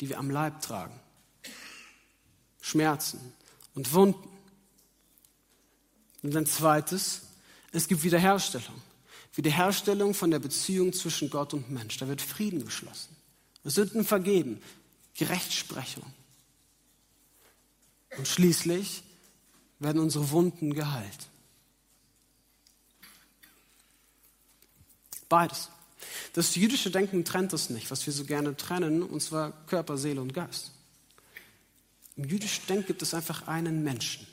die 0.00 0.08
wir 0.08 0.18
am 0.18 0.30
Leib 0.30 0.62
tragen. 0.62 0.98
Schmerzen 2.60 3.20
und 3.74 3.92
Wunden. 3.92 4.28
Und 6.22 6.36
ein 6.36 6.46
zweites, 6.46 7.22
es 7.72 7.88
gibt 7.88 8.04
Wiederherstellung. 8.04 8.80
Wiederherstellung 9.34 10.14
von 10.14 10.30
der 10.30 10.38
Beziehung 10.38 10.92
zwischen 10.92 11.30
Gott 11.30 11.54
und 11.54 11.70
Mensch. 11.70 11.96
Da 11.98 12.06
wird 12.06 12.20
Frieden 12.20 12.64
geschlossen. 12.64 13.16
Sünden 13.64 14.04
vergeben. 14.04 14.62
Gerechtsprechung. 15.14 16.04
Und 18.16 18.28
schließlich 18.28 19.02
werden 19.78 20.00
unsere 20.00 20.30
Wunden 20.30 20.74
geheilt. 20.74 21.28
Beides. 25.32 25.70
Das 26.34 26.56
jüdische 26.56 26.90
Denken 26.90 27.24
trennt 27.24 27.54
das 27.54 27.70
nicht, 27.70 27.90
was 27.90 28.04
wir 28.04 28.12
so 28.12 28.26
gerne 28.26 28.54
trennen, 28.54 29.02
und 29.02 29.22
zwar 29.22 29.52
Körper, 29.66 29.96
Seele 29.96 30.20
und 30.20 30.34
Geist. 30.34 30.72
Im 32.18 32.24
jüdischen 32.24 32.66
Denken 32.66 32.88
gibt 32.88 33.00
es 33.00 33.14
einfach 33.14 33.48
einen 33.48 33.82
Menschen. 33.82 34.26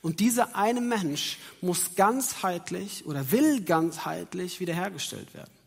Und 0.00 0.20
dieser 0.20 0.54
eine 0.54 0.80
Mensch 0.80 1.38
muss 1.60 1.96
ganzheitlich 1.96 3.06
oder 3.06 3.32
will 3.32 3.64
ganzheitlich 3.64 4.60
wiederhergestellt 4.60 5.34
werden. 5.34 5.57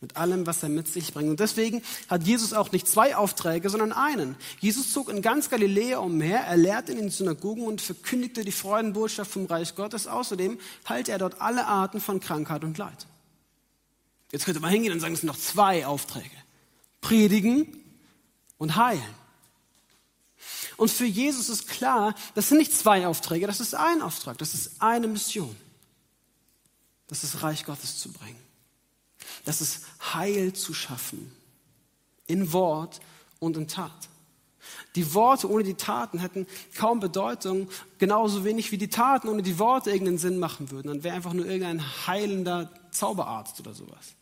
Mit 0.00 0.16
allem, 0.16 0.46
was 0.46 0.62
er 0.62 0.68
mit 0.68 0.88
sich 0.88 1.14
bringt. 1.14 1.30
Und 1.30 1.40
deswegen 1.40 1.82
hat 2.08 2.22
Jesus 2.24 2.52
auch 2.52 2.70
nicht 2.70 2.86
zwei 2.86 3.16
Aufträge, 3.16 3.70
sondern 3.70 3.92
einen. 3.92 4.36
Jesus 4.60 4.92
zog 4.92 5.08
in 5.08 5.22
ganz 5.22 5.48
Galiläa 5.48 5.98
umher, 5.98 6.40
er 6.40 6.56
lehrte 6.56 6.92
in 6.92 6.98
den 6.98 7.10
Synagogen 7.10 7.64
und 7.66 7.80
verkündigte 7.80 8.44
die 8.44 8.52
Freudenbotschaft 8.52 9.30
vom 9.30 9.46
Reich 9.46 9.74
Gottes. 9.74 10.06
Außerdem 10.06 10.58
heilte 10.88 11.12
er 11.12 11.18
dort 11.18 11.40
alle 11.40 11.66
Arten 11.66 12.00
von 12.00 12.20
Krankheit 12.20 12.62
und 12.62 12.76
Leid. 12.76 13.06
Jetzt 14.32 14.44
könnte 14.44 14.60
man 14.60 14.70
hingehen 14.70 14.92
und 14.92 15.00
sagen, 15.00 15.14
es 15.14 15.20
sind 15.20 15.28
noch 15.28 15.38
zwei 15.38 15.86
Aufträge. 15.86 16.28
Predigen 17.00 17.66
und 18.58 18.76
heilen. 18.76 19.02
Und 20.76 20.90
für 20.90 21.06
Jesus 21.06 21.48
ist 21.48 21.68
klar, 21.68 22.14
das 22.34 22.48
sind 22.48 22.58
nicht 22.58 22.76
zwei 22.76 23.06
Aufträge, 23.06 23.46
das 23.46 23.60
ist 23.60 23.74
ein 23.74 24.02
Auftrag, 24.02 24.36
das 24.38 24.52
ist 24.52 24.82
eine 24.82 25.08
Mission. 25.08 25.56
Das 27.08 27.24
ist 27.24 27.42
Reich 27.42 27.64
Gottes 27.64 27.98
zu 27.98 28.12
bringen. 28.12 28.45
Das 29.46 29.60
ist 29.60 29.86
Heil 30.12 30.52
zu 30.52 30.74
schaffen. 30.74 31.32
In 32.26 32.52
Wort 32.52 33.00
und 33.38 33.56
in 33.56 33.68
Tat. 33.68 34.08
Die 34.96 35.14
Worte 35.14 35.48
ohne 35.48 35.62
die 35.62 35.74
Taten 35.74 36.18
hätten 36.18 36.48
kaum 36.74 36.98
Bedeutung, 36.98 37.68
genauso 37.98 38.44
wenig 38.44 38.72
wie 38.72 38.78
die 38.78 38.90
Taten 38.90 39.28
ohne 39.28 39.42
die 39.42 39.60
Worte 39.60 39.90
irgendeinen 39.90 40.18
Sinn 40.18 40.40
machen 40.40 40.72
würden. 40.72 40.88
Dann 40.88 41.04
wäre 41.04 41.14
einfach 41.14 41.32
nur 41.32 41.46
irgendein 41.46 41.80
heilender 42.08 42.72
Zauberarzt 42.90 43.60
oder 43.60 43.72
sowas. 43.72 44.14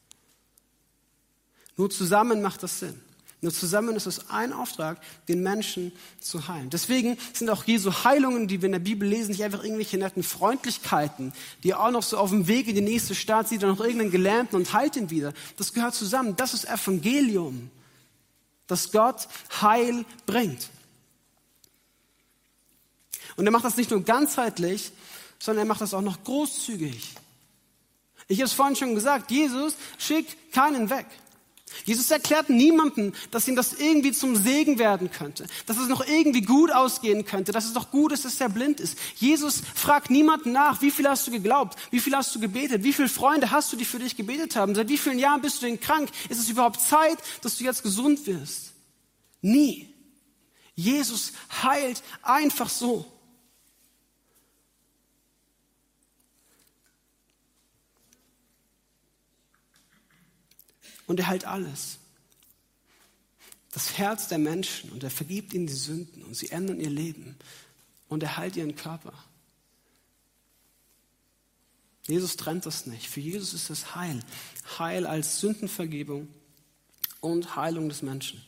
Nur 1.78 1.88
zusammen 1.88 2.42
macht 2.42 2.62
das 2.62 2.80
Sinn. 2.80 3.00
Nur 3.44 3.52
zusammen 3.52 3.94
ist 3.94 4.06
es 4.06 4.30
ein 4.30 4.54
Auftrag, 4.54 4.98
den 5.28 5.42
Menschen 5.42 5.92
zu 6.18 6.48
heilen. 6.48 6.70
Deswegen 6.70 7.18
sind 7.34 7.50
auch 7.50 7.64
Jesu 7.64 7.92
Heilungen, 7.92 8.48
die 8.48 8.62
wir 8.62 8.66
in 8.68 8.72
der 8.72 8.78
Bibel 8.78 9.06
lesen, 9.06 9.32
nicht 9.32 9.44
einfach 9.44 9.62
irgendwelche 9.62 9.98
netten 9.98 10.22
Freundlichkeiten, 10.22 11.34
die 11.62 11.72
er 11.72 11.80
auch 11.80 11.90
noch 11.90 12.02
so 12.02 12.16
auf 12.16 12.30
dem 12.30 12.46
Weg 12.46 12.68
in 12.68 12.74
die 12.74 12.80
nächste 12.80 13.14
Stadt 13.14 13.46
sieht, 13.46 13.62
dann 13.62 13.68
noch 13.68 13.80
irgendeinen 13.80 14.10
Gelähmten 14.10 14.56
und 14.56 14.72
heilt 14.72 14.96
ihn 14.96 15.10
wieder. 15.10 15.34
Das 15.58 15.74
gehört 15.74 15.94
zusammen. 15.94 16.36
Das 16.36 16.54
ist 16.54 16.64
Evangelium, 16.64 17.70
dass 18.66 18.90
Gott 18.90 19.28
Heil 19.60 20.06
bringt. 20.24 20.70
Und 23.36 23.44
er 23.44 23.52
macht 23.52 23.66
das 23.66 23.76
nicht 23.76 23.90
nur 23.90 24.02
ganzheitlich, 24.02 24.90
sondern 25.38 25.66
er 25.66 25.68
macht 25.68 25.82
das 25.82 25.92
auch 25.92 26.00
noch 26.00 26.24
großzügig. 26.24 27.12
Ich 28.26 28.38
habe 28.38 28.46
es 28.46 28.54
vorhin 28.54 28.74
schon 28.74 28.94
gesagt, 28.94 29.30
Jesus 29.30 29.76
schickt 29.98 30.50
keinen 30.54 30.88
weg. 30.88 31.04
Jesus 31.84 32.10
erklärt 32.10 32.50
niemandem, 32.50 33.12
dass 33.30 33.48
ihm 33.48 33.56
das 33.56 33.72
irgendwie 33.72 34.12
zum 34.12 34.36
Segen 34.36 34.78
werden 34.78 35.10
könnte, 35.10 35.46
dass 35.66 35.78
es 35.78 35.88
noch 35.88 36.06
irgendwie 36.06 36.42
gut 36.42 36.72
ausgehen 36.72 37.24
könnte, 37.24 37.52
dass 37.52 37.64
es 37.64 37.72
doch 37.72 37.90
gut 37.90 38.12
ist, 38.12 38.24
dass 38.24 38.40
er 38.40 38.48
blind 38.48 38.80
ist. 38.80 38.98
Jesus 39.16 39.62
fragt 39.74 40.10
niemanden 40.10 40.52
nach, 40.52 40.80
wie 40.82 40.90
viel 40.90 41.08
hast 41.08 41.26
du 41.26 41.30
geglaubt, 41.30 41.78
wie 41.90 42.00
viel 42.00 42.14
hast 42.14 42.34
du 42.34 42.40
gebetet, 42.40 42.84
wie 42.84 42.92
viele 42.92 43.08
Freunde 43.08 43.50
hast 43.50 43.72
du, 43.72 43.76
die 43.76 43.84
für 43.84 43.98
dich 43.98 44.16
gebetet 44.16 44.56
haben, 44.56 44.74
seit 44.74 44.88
wie 44.88 44.98
vielen 44.98 45.18
Jahren 45.18 45.42
bist 45.42 45.62
du 45.62 45.66
denn 45.66 45.80
krank, 45.80 46.10
ist 46.28 46.38
es 46.38 46.48
überhaupt 46.48 46.80
Zeit, 46.80 47.18
dass 47.42 47.58
du 47.58 47.64
jetzt 47.64 47.82
gesund 47.82 48.26
wirst? 48.26 48.72
Nie. 49.40 49.94
Jesus 50.74 51.32
heilt 51.62 52.02
einfach 52.22 52.68
so. 52.68 53.06
Und 61.06 61.20
er 61.20 61.26
heilt 61.26 61.44
alles. 61.44 61.98
Das 63.72 63.98
Herz 63.98 64.28
der 64.28 64.38
Menschen 64.38 64.90
und 64.90 65.02
er 65.02 65.10
vergibt 65.10 65.52
ihnen 65.52 65.66
die 65.66 65.72
Sünden 65.72 66.22
und 66.22 66.34
sie 66.34 66.50
ändern 66.50 66.80
ihr 66.80 66.90
Leben 66.90 67.36
und 68.08 68.22
er 68.22 68.36
heilt 68.36 68.56
ihren 68.56 68.76
Körper. 68.76 69.12
Jesus 72.06 72.36
trennt 72.36 72.66
das 72.66 72.86
nicht. 72.86 73.08
Für 73.08 73.20
Jesus 73.20 73.54
ist 73.54 73.70
das 73.70 73.94
Heil. 73.94 74.20
Heil 74.78 75.06
als 75.06 75.40
Sündenvergebung 75.40 76.28
und 77.20 77.56
Heilung 77.56 77.88
des 77.88 78.02
Menschen. 78.02 78.44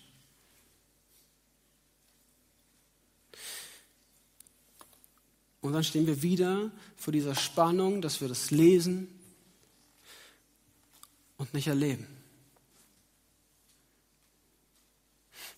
Und 5.63 5.73
dann 5.73 5.83
stehen 5.83 6.07
wir 6.07 6.23
wieder 6.23 6.71
vor 6.97 7.13
dieser 7.13 7.35
Spannung, 7.35 8.01
dass 8.01 8.21
wir 8.21 8.29
das 8.29 8.53
lesen 8.53 9.09
und 11.39 11.55
nicht 11.55 11.67
erleben. 11.67 12.07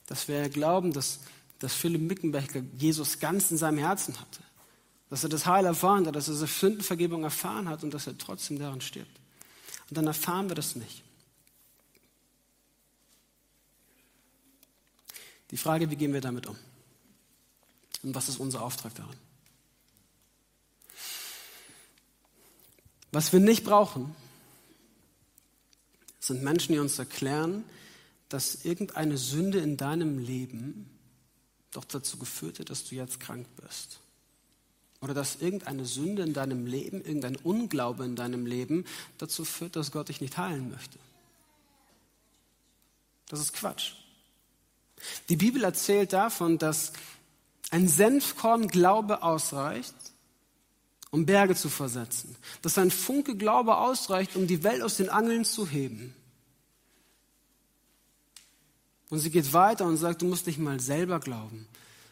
Dass 0.09 0.27
wir 0.27 0.49
glauben, 0.49 0.93
dass, 0.93 1.21
dass 1.59 1.75
Philipp 1.75 2.01
Mickenbecker 2.01 2.63
Jesus 2.77 3.21
ganz 3.21 3.51
in 3.51 3.59
seinem 3.59 3.79
Herzen 3.79 4.19
hatte. 4.19 4.41
Dass 5.11 5.23
er 5.23 5.29
das 5.29 5.47
Heil 5.47 5.65
erfahren 5.65 6.07
hat, 6.07 6.17
dass 6.17 6.29
er 6.29 6.35
seine 6.35 6.51
Sündenvergebung 6.51 7.23
erfahren 7.25 7.69
hat 7.69 7.85
und 7.85 7.95
dass 7.95 8.07
er 8.07 8.19
trotzdem 8.19 8.59
daran 8.59 8.81
stirbt. 8.81 9.21
Und 9.89 9.97
dann 9.97 10.07
erfahren 10.07 10.49
wir 10.49 10.55
das 10.55 10.77
nicht. 10.77 11.05
Die 15.51 15.57
Frage, 15.57 15.91
wie 15.91 15.97
gehen 15.97 16.13
wir 16.13 16.21
damit 16.21 16.47
um? 16.47 16.57
Und 18.03 18.15
was 18.15 18.29
ist 18.29 18.39
unser 18.39 18.63
Auftrag 18.63 18.95
daran? 18.95 19.17
Was 23.13 23.33
wir 23.33 23.41
nicht 23.41 23.65
brauchen, 23.65 24.15
sind 26.21 26.43
Menschen, 26.43 26.75
die 26.75 26.79
uns 26.79 26.99
erklären, 26.99 27.65
dass 28.29 28.65
irgendeine 28.65 29.17
Sünde 29.17 29.59
in 29.59 29.77
deinem 29.77 30.19
Leben 30.19 30.91
doch 31.73 31.85
dazu 31.85 32.19
geführt 32.19 32.59
hat, 32.59 32.71
dass 32.71 32.85
du 32.85 32.95
jetzt 32.95 33.21
krank 33.21 33.47
bist. 33.57 34.01
Oder 35.01 35.15
dass 35.15 35.37
irgendeine 35.37 35.85
Sünde 35.85 36.23
in 36.23 36.33
deinem 36.33 36.67
Leben, 36.67 37.05
irgendein 37.05 37.37
Unglaube 37.37 38.05
in 38.05 38.17
deinem 38.17 38.47
Leben 38.47 38.85
dazu 39.19 39.45
führt, 39.45 39.77
dass 39.77 39.93
Gott 39.93 40.09
dich 40.09 40.21
nicht 40.21 40.37
heilen 40.37 40.71
möchte. 40.71 40.99
Das 43.29 43.41
ist 43.41 43.53
Quatsch. 43.53 43.93
Die 45.29 45.37
Bibel 45.37 45.63
erzählt 45.63 46.13
davon, 46.13 46.59
dass 46.59 46.93
ein 47.71 47.87
Senfkorn 47.87 48.69
Glaube 48.69 49.23
ausreicht, 49.23 49.95
um 51.11 51.27
Berge 51.27 51.55
zu 51.55 51.69
versetzen. 51.69 52.35
Dass 52.63 52.79
ein 52.79 52.91
Funke 52.91 53.37
Glaube 53.37 53.77
ausreicht, 53.77 54.35
um 54.35 54.47
die 54.47 54.65
Welt 54.65 54.83
aus 54.83 54.97
den 54.97 55.11
Angeln 55.11 55.45
zu 55.45 55.69
heben. 55.69 56.15
Und 59.11 59.21
sie 59.21 59.31
geht 59.31 59.53
weiter 59.53 59.87
und 59.87 59.97
sagt, 59.97 60.23
du 60.23 60.27
musst 60.27 60.47
nicht 60.47 60.59
mal 60.59 60.81
selber 60.81 61.21
glauben. 61.21 61.67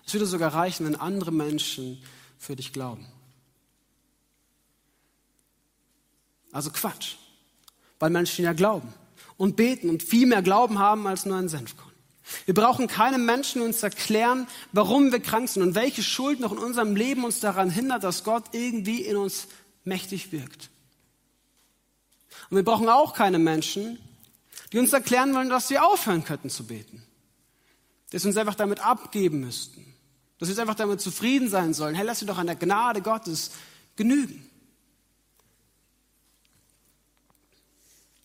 Es 0.07 0.15
würde 0.15 0.27
sogar 0.27 0.55
reichen, 0.55 0.87
wenn 0.87 0.97
andere 0.97 1.33
Menschen 1.33 2.03
für 2.39 2.57
dich 2.57 2.73
glauben. 2.73 3.07
Also 6.53 6.71
Quatsch, 6.71 7.17
weil 7.99 8.11
Menschen 8.11 8.45
ja 8.45 8.53
glauben 8.53 8.95
und 9.37 9.57
beten 9.57 9.91
und 9.91 10.03
viel 10.03 10.27
mehr 10.27 10.43
Glauben 10.43 10.79
haben 10.79 11.07
als 11.07 11.27
nur 11.27 11.37
ein 11.37 11.49
Senfkorn. 11.49 11.93
Wir 12.45 12.55
brauchen 12.55 12.89
keine 12.89 13.19
Menschen, 13.19 13.61
die 13.61 13.67
uns 13.67 13.83
erklären, 13.83 14.49
warum 14.73 15.13
wir 15.13 15.21
krank 15.21 15.49
sind 15.49 15.63
und 15.63 15.75
welche 15.75 16.03
Schuld 16.03 16.41
noch 16.41 16.53
in 16.53 16.59
unserem 16.59 16.97
Leben 16.97 17.25
uns 17.25 17.41
daran 17.41 17.71
hindert, 17.71 18.03
dass 18.05 18.25
Gott 18.25 18.45
irgendwie 18.53 19.03
in 19.03 19.17
uns 19.17 19.47
mächtig 19.85 20.33
wirkt. 20.33 20.71
Und 22.51 22.57
wir 22.57 22.65
brauchen 22.65 22.89
auch 22.89 23.15
keine 23.15 23.39
Menschen, 23.39 23.99
die 24.73 24.79
uns 24.79 24.93
erklären 24.93 25.35
wollen, 25.35 25.49
dass 25.49 25.71
wir 25.71 25.85
aufhören 25.85 26.25
könnten 26.25 26.51
zu 26.51 26.67
beten. 26.67 27.03
Dass 28.11 28.25
wir 28.25 28.29
uns 28.29 28.37
einfach 28.37 28.55
damit 28.55 28.81
abgeben 28.81 29.41
müssten. 29.41 29.95
Dass 30.39 30.49
wir 30.49 30.53
uns 30.53 30.59
einfach 30.59 30.75
damit 30.75 31.01
zufrieden 31.01 31.49
sein 31.49 31.75
sollen. 31.75 31.95
Hey, 31.95 32.05
lass 32.05 32.21
dir 32.21 32.27
doch 32.27 32.39
an 32.39 32.47
der 32.47 32.57
Gnade 32.57 33.03
Gottes 33.03 33.53
genügen. 33.97 34.49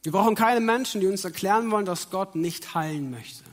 Wir 0.03 0.11
brauchen 0.11 0.35
keine 0.35 0.61
Menschen, 0.61 0.99
die 0.99 1.07
uns 1.07 1.23
erklären 1.23 1.69
wollen, 1.69 1.85
dass 1.85 2.09
Gott 2.09 2.35
nicht 2.35 2.73
heilen 2.73 3.11
möchte. 3.11 3.43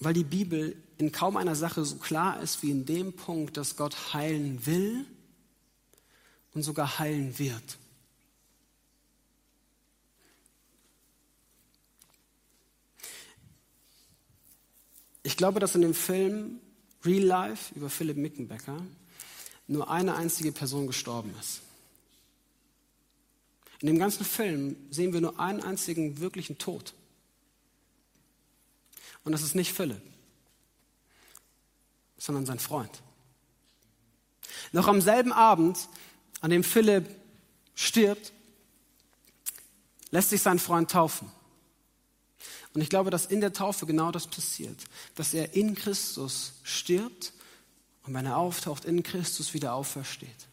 Weil 0.00 0.14
die 0.14 0.24
Bibel 0.24 0.80
in 0.96 1.10
kaum 1.10 1.36
einer 1.36 1.56
Sache 1.56 1.84
so 1.84 1.96
klar 1.96 2.40
ist 2.40 2.62
wie 2.62 2.70
in 2.70 2.86
dem 2.86 3.14
Punkt, 3.14 3.56
dass 3.56 3.76
Gott 3.76 4.14
heilen 4.14 4.64
will 4.64 5.04
und 6.54 6.62
sogar 6.62 7.00
heilen 7.00 7.38
wird. 7.38 7.78
Glaube, 15.38 15.60
dass 15.60 15.74
in 15.74 15.80
dem 15.80 15.94
Film 15.94 16.60
Real 17.04 17.22
Life 17.24 17.74
über 17.74 17.88
Philipp 17.88 18.18
Mickenbecker 18.18 18.84
nur 19.68 19.88
eine 19.88 20.16
einzige 20.16 20.52
Person 20.52 20.86
gestorben 20.86 21.34
ist. 21.40 21.60
In 23.80 23.86
dem 23.86 23.98
ganzen 23.98 24.24
Film 24.24 24.76
sehen 24.90 25.12
wir 25.12 25.20
nur 25.20 25.38
einen 25.38 25.62
einzigen 25.62 26.20
wirklichen 26.20 26.58
Tod. 26.58 26.92
Und 29.22 29.32
das 29.32 29.42
ist 29.42 29.54
nicht 29.54 29.72
Philipp, 29.72 30.02
sondern 32.16 32.44
sein 32.44 32.58
Freund. 32.58 33.02
Noch 34.72 34.88
am 34.88 35.00
selben 35.00 35.32
Abend, 35.32 35.88
an 36.40 36.50
dem 36.50 36.64
Philipp 36.64 37.08
stirbt, 37.76 38.32
lässt 40.10 40.30
sich 40.30 40.42
sein 40.42 40.58
Freund 40.58 40.90
taufen. 40.90 41.30
Und 42.78 42.82
ich 42.82 42.90
glaube, 42.90 43.10
dass 43.10 43.26
in 43.26 43.40
der 43.40 43.52
Taufe 43.52 43.86
genau 43.86 44.12
das 44.12 44.28
passiert, 44.28 44.76
dass 45.16 45.34
er 45.34 45.56
in 45.56 45.74
Christus 45.74 46.52
stirbt 46.62 47.32
und 48.04 48.14
wenn 48.14 48.24
er 48.24 48.36
auftaucht, 48.36 48.84
in 48.84 49.02
Christus 49.02 49.52
wieder 49.52 49.74
aufersteht. 49.74 50.46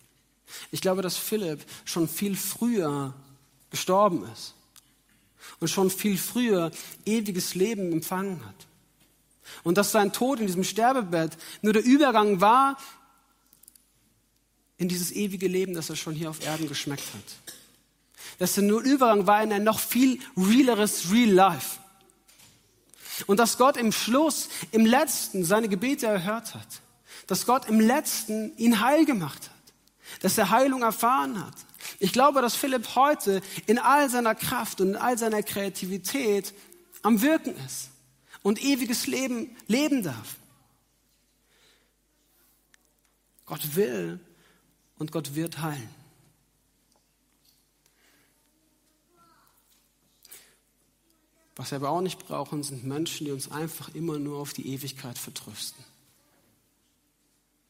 Ich 0.72 0.82
glaube, 0.82 1.04
dass 1.04 1.18
Philipp 1.18 1.64
schon 1.86 2.08
viel 2.08 2.36
früher 2.36 3.14
gestorben 3.70 4.28
ist 4.34 4.56
und 5.60 5.68
schon 5.68 5.92
viel 5.92 6.18
früher 6.18 6.72
ewiges 7.06 7.54
Leben 7.54 7.92
empfangen 7.92 8.44
hat. 8.44 8.56
Und 9.64 9.78
dass 9.78 9.92
sein 9.92 10.12
Tod 10.12 10.40
in 10.40 10.48
diesem 10.48 10.64
Sterbebett 10.64 11.38
nur 11.62 11.74
der 11.74 11.84
Übergang 11.84 12.42
war 12.42 12.80
in 14.78 14.90
dieses 14.90 15.12
ewige 15.12 15.48
Leben, 15.48 15.76
das 15.76 15.92
er 15.92 15.96
schon 15.96 16.16
hier 16.16 16.32
auf 16.32 16.44
Erden 16.44 16.68
geschmeckt 16.68 17.06
hat. 17.14 17.54
Dass 18.40 18.58
er 18.58 18.64
nur 18.64 18.82
Übergang 18.82 19.28
war 19.28 19.44
in 19.44 19.54
ein 19.54 19.64
noch 19.64 19.78
viel 19.78 20.20
realeres 20.36 21.12
Real 21.12 21.30
Life. 21.30 21.85
Und 23.28 23.40
dass 23.40 23.58
Gott 23.58 23.78
im 23.78 23.92
Schluss, 23.92 24.50
im 24.72 24.86
Letzten 24.86 25.46
seine 25.46 25.70
Gebete 25.70 26.08
erhört 26.08 26.54
hat. 26.54 26.68
Dass 27.28 27.46
Gott 27.46 27.68
im 27.68 27.80
Letzten 27.80 28.56
ihn 28.58 28.82
heil 28.82 29.06
gemacht 29.06 29.50
hat. 29.50 30.22
Dass 30.22 30.38
er 30.38 30.50
Heilung 30.50 30.82
erfahren 30.82 31.44
hat. 31.44 31.56
Ich 32.00 32.12
glaube, 32.12 32.42
dass 32.42 32.56
Philipp 32.56 32.96
heute 32.96 33.42
in 33.68 33.80
all 33.80 34.10
seiner 34.10 34.36
Kraft 34.36 34.82
und 34.82 34.90
in 34.90 34.96
all 34.96 35.18
seiner 35.18 35.44
Kreativität 35.44 36.54
am 37.02 37.22
Wirken 37.22 37.56
ist 37.66 37.90
und 38.42 38.64
ewiges 38.64 39.08
Leben 39.08 39.56
leben 39.68 40.04
darf. 40.04 40.36
Gott 43.46 43.76
will 43.76 44.20
und 44.98 45.12
Gott 45.12 45.36
wird 45.36 45.60
heilen. 45.62 45.95
Was 51.56 51.72
wir 51.72 51.78
aber 51.78 51.90
auch 51.90 52.02
nicht 52.02 52.20
brauchen, 52.20 52.64
sind 52.64 52.84
Menschen, 52.84 53.26
die 53.26 53.32
uns 53.32 53.50
einfach 53.50 53.94
immer 53.96 54.20
nur 54.20 54.40
auf 54.40 54.54
die 54.54 54.68
Ewigkeit 54.68 55.18
vertrösten. 55.18 55.84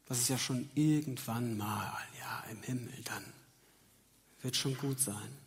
Das 0.07 0.19
ist 0.19 0.29
ja 0.29 0.37
schon 0.37 0.69
irgendwann 0.75 1.57
mal, 1.57 1.97
ja, 2.19 2.43
im 2.51 2.61
Himmel 2.63 3.01
dann. 3.03 3.23
Wird 4.41 4.55
schon 4.55 4.77
gut 4.77 4.99
sein. 4.99 5.37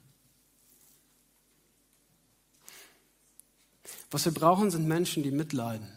Was 4.11 4.25
wir 4.25 4.33
brauchen, 4.33 4.71
sind 4.71 4.87
Menschen, 4.87 5.23
die 5.23 5.31
mitleiden. 5.31 5.89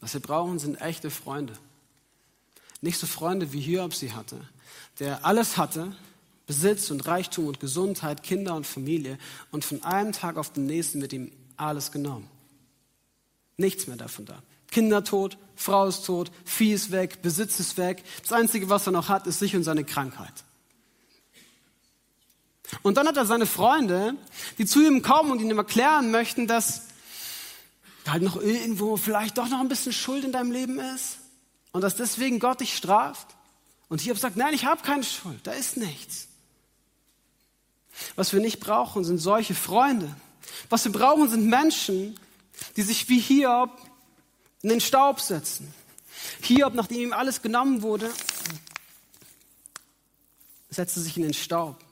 Was 0.00 0.14
wir 0.14 0.20
brauchen, 0.20 0.58
sind 0.58 0.80
echte 0.80 1.10
Freunde. 1.10 1.58
Nicht 2.80 2.98
so 2.98 3.06
Freunde, 3.06 3.52
wie 3.52 3.60
Hiob 3.60 3.94
sie 3.94 4.12
hatte, 4.12 4.46
der 4.98 5.24
alles 5.24 5.56
hatte, 5.56 5.96
Besitz 6.46 6.90
und 6.90 7.06
Reichtum 7.06 7.48
und 7.48 7.60
Gesundheit, 7.60 8.22
Kinder 8.22 8.54
und 8.54 8.66
Familie 8.66 9.18
und 9.50 9.64
von 9.64 9.82
einem 9.82 10.12
Tag 10.12 10.36
auf 10.36 10.52
den 10.52 10.66
nächsten 10.66 11.02
wird 11.02 11.12
ihm 11.12 11.32
alles 11.56 11.90
genommen. 11.90 12.28
Nichts 13.56 13.86
mehr 13.86 13.96
davon 13.96 14.26
da. 14.26 14.42
Kinder 14.70 15.02
tot, 15.04 15.38
Frau 15.56 15.86
ist 15.86 16.04
tot, 16.04 16.30
Vieh 16.44 16.72
ist 16.72 16.92
weg, 16.92 17.22
Besitz 17.22 17.58
ist 17.60 17.78
weg. 17.78 18.04
Das 18.22 18.32
Einzige, 18.32 18.68
was 18.68 18.86
er 18.86 18.92
noch 18.92 19.08
hat, 19.08 19.26
ist 19.26 19.38
sich 19.38 19.56
und 19.56 19.64
seine 19.64 19.84
Krankheit. 19.84 20.44
Und 22.82 22.96
dann 22.96 23.06
hat 23.06 23.16
er 23.16 23.26
seine 23.26 23.46
Freunde, 23.46 24.14
die 24.58 24.66
zu 24.66 24.84
ihm 24.84 25.02
kommen 25.02 25.30
und 25.30 25.40
ihm 25.40 25.56
erklären 25.56 26.10
möchten, 26.10 26.46
dass 26.46 26.82
halt 28.06 28.22
noch 28.22 28.36
irgendwo 28.36 28.96
vielleicht 28.96 29.38
doch 29.38 29.48
noch 29.48 29.60
ein 29.60 29.68
bisschen 29.68 29.92
Schuld 29.92 30.24
in 30.24 30.32
deinem 30.32 30.52
Leben 30.52 30.78
ist 30.78 31.18
und 31.72 31.80
dass 31.80 31.96
deswegen 31.96 32.38
Gott 32.38 32.60
dich 32.60 32.76
straft. 32.76 33.28
Und 33.88 34.00
Hiob 34.00 34.18
sagt, 34.18 34.36
nein, 34.36 34.54
ich 34.54 34.64
habe 34.64 34.82
keine 34.82 35.04
Schuld, 35.04 35.40
da 35.44 35.52
ist 35.52 35.76
nichts. 35.76 36.25
Was 38.14 38.32
wir 38.32 38.40
nicht 38.40 38.60
brauchen, 38.60 39.04
sind 39.04 39.18
solche 39.18 39.54
Freunde. 39.54 40.14
Was 40.68 40.84
wir 40.84 40.92
brauchen, 40.92 41.28
sind 41.28 41.46
Menschen, 41.46 42.18
die 42.76 42.82
sich 42.82 43.08
wie 43.08 43.20
Hiob 43.20 43.70
in 44.62 44.68
den 44.68 44.80
Staub 44.80 45.20
setzen. 45.20 45.72
Hiob, 46.42 46.74
nachdem 46.74 47.00
ihm 47.00 47.12
alles 47.12 47.42
genommen 47.42 47.82
wurde, 47.82 48.10
setzte 50.70 51.00
sich 51.00 51.16
in 51.16 51.22
den 51.24 51.34
Staub. 51.34 51.82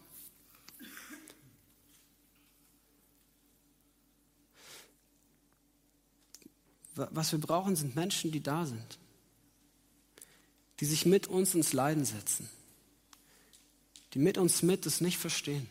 Was 6.95 7.33
wir 7.33 7.41
brauchen, 7.41 7.75
sind 7.75 7.97
Menschen, 7.97 8.31
die 8.31 8.43
da 8.43 8.67
sind, 8.67 8.99
die 10.79 10.85
sich 10.85 11.07
mit 11.07 11.27
uns 11.27 11.55
ins 11.55 11.73
Leiden 11.73 12.05
setzen, 12.05 12.49
die 14.13 14.21
mit 14.21 14.39
uns 14.39 14.63
mit 14.63 14.87
es 14.87 15.01
nicht 15.01 15.19
verstehen, 15.19 15.69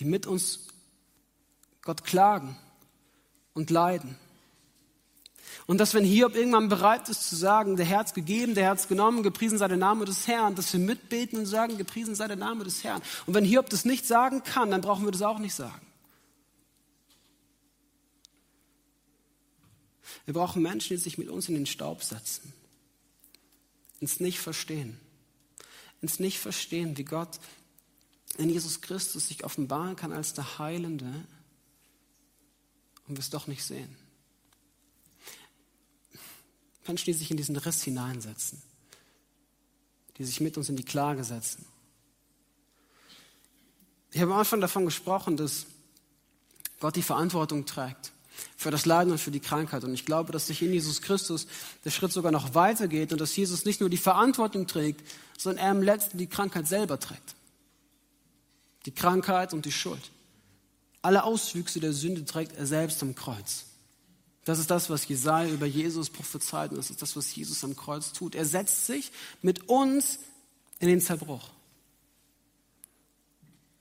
die 0.00 0.06
mit 0.06 0.26
uns 0.26 0.66
Gott 1.82 2.04
klagen 2.04 2.56
und 3.54 3.70
leiden. 3.70 4.16
Und 5.66 5.78
dass 5.78 5.94
wenn 5.94 6.04
Hiob 6.04 6.34
irgendwann 6.34 6.68
bereit 6.68 7.08
ist 7.08 7.28
zu 7.28 7.36
sagen, 7.36 7.76
der 7.76 7.86
Herz 7.86 8.14
gegeben, 8.14 8.54
der 8.54 8.64
Herz 8.64 8.88
genommen, 8.88 9.22
gepriesen 9.22 9.58
sei 9.58 9.68
der 9.68 9.76
Name 9.76 10.04
des 10.04 10.26
Herrn, 10.26 10.54
dass 10.54 10.72
wir 10.72 10.80
mitbeten 10.80 11.40
und 11.40 11.46
sagen, 11.46 11.76
gepriesen 11.76 12.14
sei 12.14 12.28
der 12.28 12.36
Name 12.36 12.64
des 12.64 12.82
Herrn. 12.82 13.02
Und 13.26 13.34
wenn 13.34 13.44
Hiob 13.44 13.68
das 13.70 13.84
nicht 13.84 14.06
sagen 14.06 14.42
kann, 14.42 14.70
dann 14.70 14.80
brauchen 14.80 15.04
wir 15.04 15.12
das 15.12 15.22
auch 15.22 15.38
nicht 15.38 15.54
sagen. 15.54 15.86
Wir 20.24 20.34
brauchen 20.34 20.62
Menschen, 20.62 20.96
die 20.96 21.02
sich 21.02 21.18
mit 21.18 21.28
uns 21.28 21.48
in 21.48 21.54
den 21.54 21.66
Staub 21.66 22.02
setzen, 22.02 22.52
ins 24.00 24.20
Nicht-Verstehen, 24.20 24.98
ins 26.00 26.20
Nicht-Verstehen, 26.20 26.96
wie 26.96 27.04
Gott 27.04 27.38
in 28.38 28.50
Jesus 28.50 28.80
Christus 28.80 29.28
sich 29.28 29.44
offenbaren 29.44 29.96
kann 29.96 30.12
als 30.12 30.34
der 30.34 30.58
Heilende 30.58 31.12
und 33.06 33.16
wir 33.16 33.20
es 33.20 33.30
doch 33.30 33.46
nicht 33.46 33.64
sehen. 33.64 33.96
Menschen, 36.86 37.06
die 37.06 37.12
sich 37.12 37.30
in 37.30 37.36
diesen 37.36 37.56
Riss 37.56 37.82
hineinsetzen, 37.82 38.60
die 40.16 40.24
sich 40.24 40.40
mit 40.40 40.56
uns 40.56 40.68
in 40.68 40.76
die 40.76 40.84
Klage 40.84 41.22
setzen. 41.24 41.64
Ich 44.12 44.20
habe 44.20 44.32
am 44.32 44.38
Anfang 44.40 44.60
davon 44.60 44.84
gesprochen, 44.84 45.36
dass 45.36 45.66
Gott 46.80 46.96
die 46.96 47.02
Verantwortung 47.02 47.64
trägt 47.66 48.12
für 48.56 48.70
das 48.70 48.86
Leiden 48.86 49.12
und 49.12 49.18
für 49.18 49.30
die 49.30 49.40
Krankheit. 49.40 49.84
Und 49.84 49.94
ich 49.94 50.04
glaube, 50.04 50.32
dass 50.32 50.46
sich 50.46 50.62
in 50.62 50.72
Jesus 50.72 51.02
Christus 51.02 51.46
der 51.84 51.90
Schritt 51.90 52.12
sogar 52.12 52.32
noch 52.32 52.54
weitergeht 52.54 53.12
und 53.12 53.20
dass 53.20 53.36
Jesus 53.36 53.64
nicht 53.64 53.80
nur 53.80 53.90
die 53.90 53.96
Verantwortung 53.96 54.66
trägt, 54.66 55.06
sondern 55.38 55.64
er 55.64 55.70
im 55.72 55.82
Letzten 55.82 56.18
die 56.18 56.26
Krankheit 56.26 56.66
selber 56.66 56.98
trägt. 56.98 57.36
Die 58.86 58.92
Krankheit 58.92 59.52
und 59.52 59.64
die 59.66 59.72
Schuld. 59.72 60.10
Alle 61.02 61.24
Auswüchse 61.24 61.80
der 61.80 61.92
Sünde 61.92 62.24
trägt 62.24 62.56
er 62.56 62.66
selbst 62.66 63.02
am 63.02 63.14
Kreuz. 63.14 63.66
Das 64.44 64.58
ist 64.58 64.70
das, 64.70 64.88
was 64.90 65.06
Jesaja 65.06 65.52
über 65.52 65.66
Jesus 65.66 66.10
prophezeit 66.10 66.70
und 66.70 66.78
das 66.78 66.90
ist 66.90 67.02
das, 67.02 67.14
was 67.14 67.34
Jesus 67.34 67.62
am 67.62 67.76
Kreuz 67.76 68.12
tut. 68.12 68.34
Er 68.34 68.46
setzt 68.46 68.86
sich 68.86 69.12
mit 69.42 69.68
uns 69.68 70.18
in 70.78 70.88
den 70.88 71.00
Zerbruch. 71.00 71.50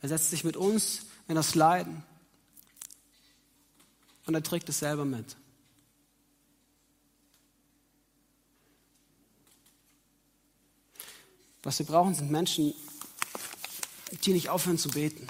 Er 0.02 0.10
setzt 0.10 0.30
sich 0.30 0.44
mit 0.44 0.58
uns 0.58 1.06
in 1.28 1.36
das 1.36 1.56
Leiden 1.56 2.04
und 4.26 4.36
er 4.36 4.44
trägt 4.44 4.70
es 4.70 4.80
selber 4.80 5.06
mit. 5.06 5.36
Was 11.64 11.80
wir 11.80 11.86
brauchen, 11.86 12.16
sind 12.16 12.32
Menschen, 12.32 12.74
die 14.26 14.34
nicht 14.34 14.50
aufhören 14.50 14.78
zu 14.78 14.90
beten. 14.90 15.28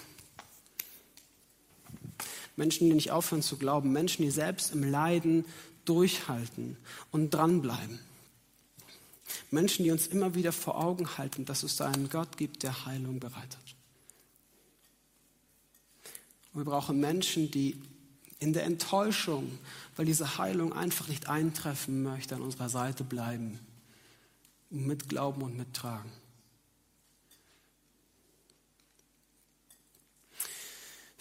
Menschen, 2.56 2.88
die 2.88 2.93
nicht 2.93 3.12
aufhören 3.12 3.41
zu 3.41 3.58
glauben. 3.58 3.91
Menschen, 3.91 4.23
die 4.23 4.32
selbst 4.32 4.73
im 4.73 4.84
Leiden 4.84 5.45
durchhalten 5.86 6.78
und 7.12 7.32
dranbleiben. 7.34 7.99
Menschen, 9.52 9.86
die 9.86 9.91
uns 9.91 10.08
immer 10.08 10.36
wieder 10.36 10.52
vor 10.52 10.84
Augen 10.84 11.17
halten, 11.17 11.45
dass 11.45 11.63
es 11.63 11.78
da 11.78 11.88
einen 11.88 12.10
Gott 12.10 12.38
gibt, 12.38 12.63
der 12.63 12.86
Heilung 12.86 13.19
bereitet. 13.19 13.60
Wir 16.54 16.65
brauchen 16.65 16.99
Menschen, 16.99 17.49
die 17.52 17.80
in 18.39 18.54
der 18.54 18.63
Enttäuschung, 18.63 19.58
weil 19.95 20.06
diese 20.06 20.38
Heilung 20.38 20.73
einfach 20.73 21.08
nicht 21.08 21.30
eintreffen 21.30 22.04
möchte, 22.04 22.36
an 22.36 22.41
unserer 22.41 22.69
Seite 22.69 23.04
bleiben 23.04 23.60
und 24.69 24.86
mitglauben 24.88 25.43
und 25.43 25.58
mittragen. 25.58 26.12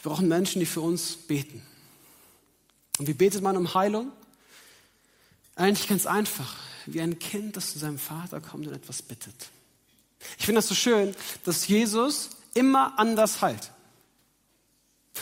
Wir 0.03 0.11
brauchen 0.11 0.29
Menschen, 0.29 0.61
die 0.61 0.67
für 0.67 0.81
uns 0.81 1.17
beten. 1.17 1.63
Und 2.99 3.07
wie 3.07 3.15
betet 3.15 3.43
man 3.43 3.57
um 3.57 3.75
Heilung? 3.75 4.13
Eigentlich 5.57 5.89
ganz 5.89 6.07
einfach, 6.07 6.57
wie 6.87 7.01
ein 7.01 7.19
Kind, 7.19 7.57
das 7.57 7.73
zu 7.73 7.79
seinem 7.79 7.99
Vater 7.99 8.41
kommt 8.41 8.67
und 8.67 8.73
etwas 8.73 9.03
bittet. 9.03 9.51
Ich 10.39 10.47
finde 10.47 10.59
das 10.59 10.69
so 10.69 10.75
schön, 10.75 11.15
dass 11.45 11.67
Jesus 11.69 12.31
immer 12.55 12.99
anders 12.99 13.41
heilt. 13.43 13.71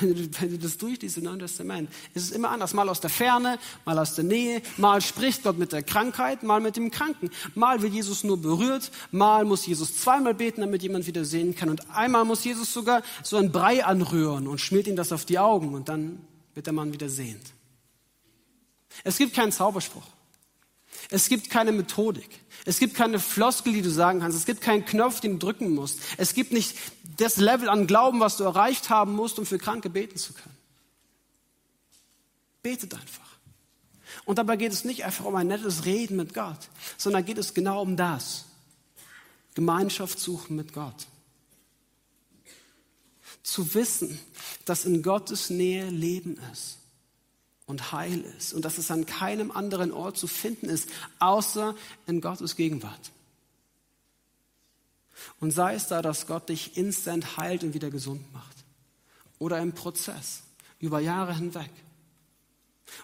Wenn 0.00 0.14
du, 0.14 0.40
wenn 0.40 0.50
du 0.50 0.58
das 0.58 0.76
durchliest 0.76 1.18
im 1.18 1.24
Neuen 1.24 1.38
Testament, 1.38 1.90
ist 2.14 2.24
es 2.24 2.30
immer 2.30 2.50
anders. 2.50 2.74
Mal 2.74 2.88
aus 2.88 3.00
der 3.00 3.10
Ferne, 3.10 3.58
mal 3.84 3.98
aus 3.98 4.14
der 4.14 4.24
Nähe, 4.24 4.62
mal 4.76 5.00
spricht 5.00 5.42
Gott 5.42 5.58
mit 5.58 5.72
der 5.72 5.82
Krankheit, 5.82 6.42
mal 6.42 6.60
mit 6.60 6.76
dem 6.76 6.90
Kranken. 6.90 7.30
Mal 7.54 7.82
wird 7.82 7.92
Jesus 7.92 8.24
nur 8.24 8.40
berührt, 8.40 8.90
mal 9.10 9.44
muss 9.44 9.66
Jesus 9.66 9.96
zweimal 9.98 10.34
beten, 10.34 10.60
damit 10.60 10.82
jemand 10.82 11.06
wieder 11.06 11.24
sehen 11.24 11.54
kann. 11.54 11.70
Und 11.70 11.90
einmal 11.90 12.24
muss 12.24 12.44
Jesus 12.44 12.72
sogar 12.72 13.02
so 13.22 13.36
ein 13.36 13.52
Brei 13.52 13.84
anrühren 13.84 14.48
und 14.48 14.60
schmiert 14.60 14.86
ihm 14.86 14.96
das 14.96 15.12
auf 15.12 15.24
die 15.24 15.38
Augen 15.38 15.74
und 15.74 15.88
dann 15.88 16.20
wird 16.54 16.66
der 16.66 16.72
Mann 16.72 16.92
wieder 16.92 17.08
sehend. 17.08 17.52
Es 19.04 19.18
gibt 19.18 19.34
keinen 19.34 19.52
Zauberspruch. 19.52 20.15
Es 21.10 21.28
gibt 21.28 21.50
keine 21.50 21.72
Methodik. 21.72 22.40
Es 22.64 22.78
gibt 22.78 22.94
keine 22.94 23.18
Floskel, 23.18 23.72
die 23.72 23.82
du 23.82 23.90
sagen 23.90 24.20
kannst. 24.20 24.36
Es 24.36 24.46
gibt 24.46 24.60
keinen 24.60 24.84
Knopf, 24.84 25.20
den 25.20 25.38
du 25.38 25.46
drücken 25.46 25.74
musst. 25.74 26.00
Es 26.16 26.34
gibt 26.34 26.52
nicht 26.52 26.76
das 27.16 27.36
Level 27.36 27.68
an 27.68 27.86
Glauben, 27.86 28.20
was 28.20 28.36
du 28.36 28.44
erreicht 28.44 28.90
haben 28.90 29.14
musst, 29.14 29.38
um 29.38 29.46
für 29.46 29.58
Kranke 29.58 29.88
beten 29.88 30.18
zu 30.18 30.32
können. 30.32 30.56
Betet 32.62 32.94
einfach. 32.94 33.26
Und 34.24 34.38
dabei 34.38 34.56
geht 34.56 34.72
es 34.72 34.84
nicht 34.84 35.04
einfach 35.04 35.24
um 35.24 35.36
ein 35.36 35.46
nettes 35.46 35.84
Reden 35.84 36.16
mit 36.16 36.34
Gott, 36.34 36.68
sondern 36.96 37.24
geht 37.24 37.38
es 37.38 37.54
genau 37.54 37.82
um 37.82 37.96
das. 37.96 38.46
Gemeinschaft 39.54 40.18
suchen 40.18 40.56
mit 40.56 40.72
Gott. 40.72 41.06
Zu 43.42 43.74
wissen, 43.74 44.18
dass 44.64 44.84
in 44.84 45.02
Gottes 45.02 45.50
Nähe 45.50 45.88
Leben 45.88 46.38
ist 46.52 46.78
und 47.66 47.92
Heil 47.92 48.20
ist 48.38 48.54
und 48.54 48.64
dass 48.64 48.78
es 48.78 48.90
an 48.90 49.06
keinem 49.06 49.50
anderen 49.50 49.92
Ort 49.92 50.16
zu 50.16 50.26
finden 50.26 50.68
ist, 50.68 50.88
außer 51.18 51.74
in 52.06 52.20
Gottes 52.20 52.56
Gegenwart. 52.56 53.10
Und 55.40 55.50
sei 55.50 55.74
es 55.74 55.88
da, 55.88 56.02
dass 56.02 56.26
Gott 56.26 56.48
dich 56.48 56.76
instant 56.76 57.36
heilt 57.36 57.64
und 57.64 57.74
wieder 57.74 57.90
gesund 57.90 58.32
macht 58.32 58.56
oder 59.38 59.58
im 59.58 59.72
Prozess 59.72 60.42
über 60.78 61.00
Jahre 61.00 61.34
hinweg. 61.34 61.70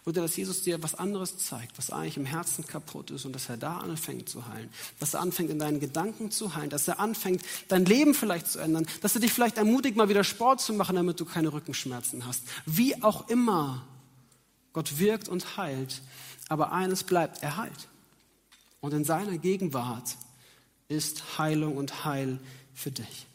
Oder 0.07 0.23
dass 0.23 0.37
Jesus 0.37 0.63
dir 0.63 0.81
was 0.83 0.95
anderes 0.95 1.39
zeigt, 1.39 1.77
was 1.77 1.91
eigentlich 1.91 2.17
im 2.17 2.25
Herzen 2.25 2.65
kaputt 2.67 3.11
ist 3.11 3.25
und 3.25 3.33
dass 3.33 3.49
er 3.49 3.57
da 3.57 3.79
anfängt 3.79 4.29
zu 4.29 4.47
heilen. 4.47 4.71
Dass 5.01 5.15
er 5.15 5.21
anfängt, 5.21 5.51
in 5.51 5.59
deinen 5.59 5.81
Gedanken 5.81 6.31
zu 6.31 6.55
heilen. 6.55 6.71
Dass 6.71 6.87
er 6.87 7.01
anfängt, 7.01 7.43
dein 7.67 7.85
Leben 7.85 8.15
vielleicht 8.15 8.47
zu 8.47 8.61
ändern. 8.61 8.87
Dass 9.01 9.17
er 9.17 9.21
dich 9.21 9.33
vielleicht 9.33 9.59
ermutigt, 9.59 9.97
mal 9.97 10.09
wieder 10.09 10.23
Sport 10.23 10.61
zu 10.61 10.73
machen, 10.73 10.95
damit 10.95 11.19
du 11.19 11.25
keine 11.25 11.53
Rückenschmerzen 11.53 12.27
hast. 12.27 12.45
Wie 12.65 13.03
auch 13.03 13.29
immer 13.29 13.85
Gott 14.73 14.99
wirkt 14.99 15.29
und 15.29 15.57
heilt, 15.57 16.01
aber 16.49 16.73
eines 16.73 17.05
bleibt, 17.05 17.43
er 17.43 17.57
heilt. 17.57 17.89
Und 18.81 18.93
in 18.95 19.05
seiner 19.05 19.39
Gegenwart 19.39 20.17
ist 20.89 21.39
Heilung 21.39 21.77
und 21.77 22.05
Heil 22.05 22.39
für 22.75 22.91
dich. 22.91 23.27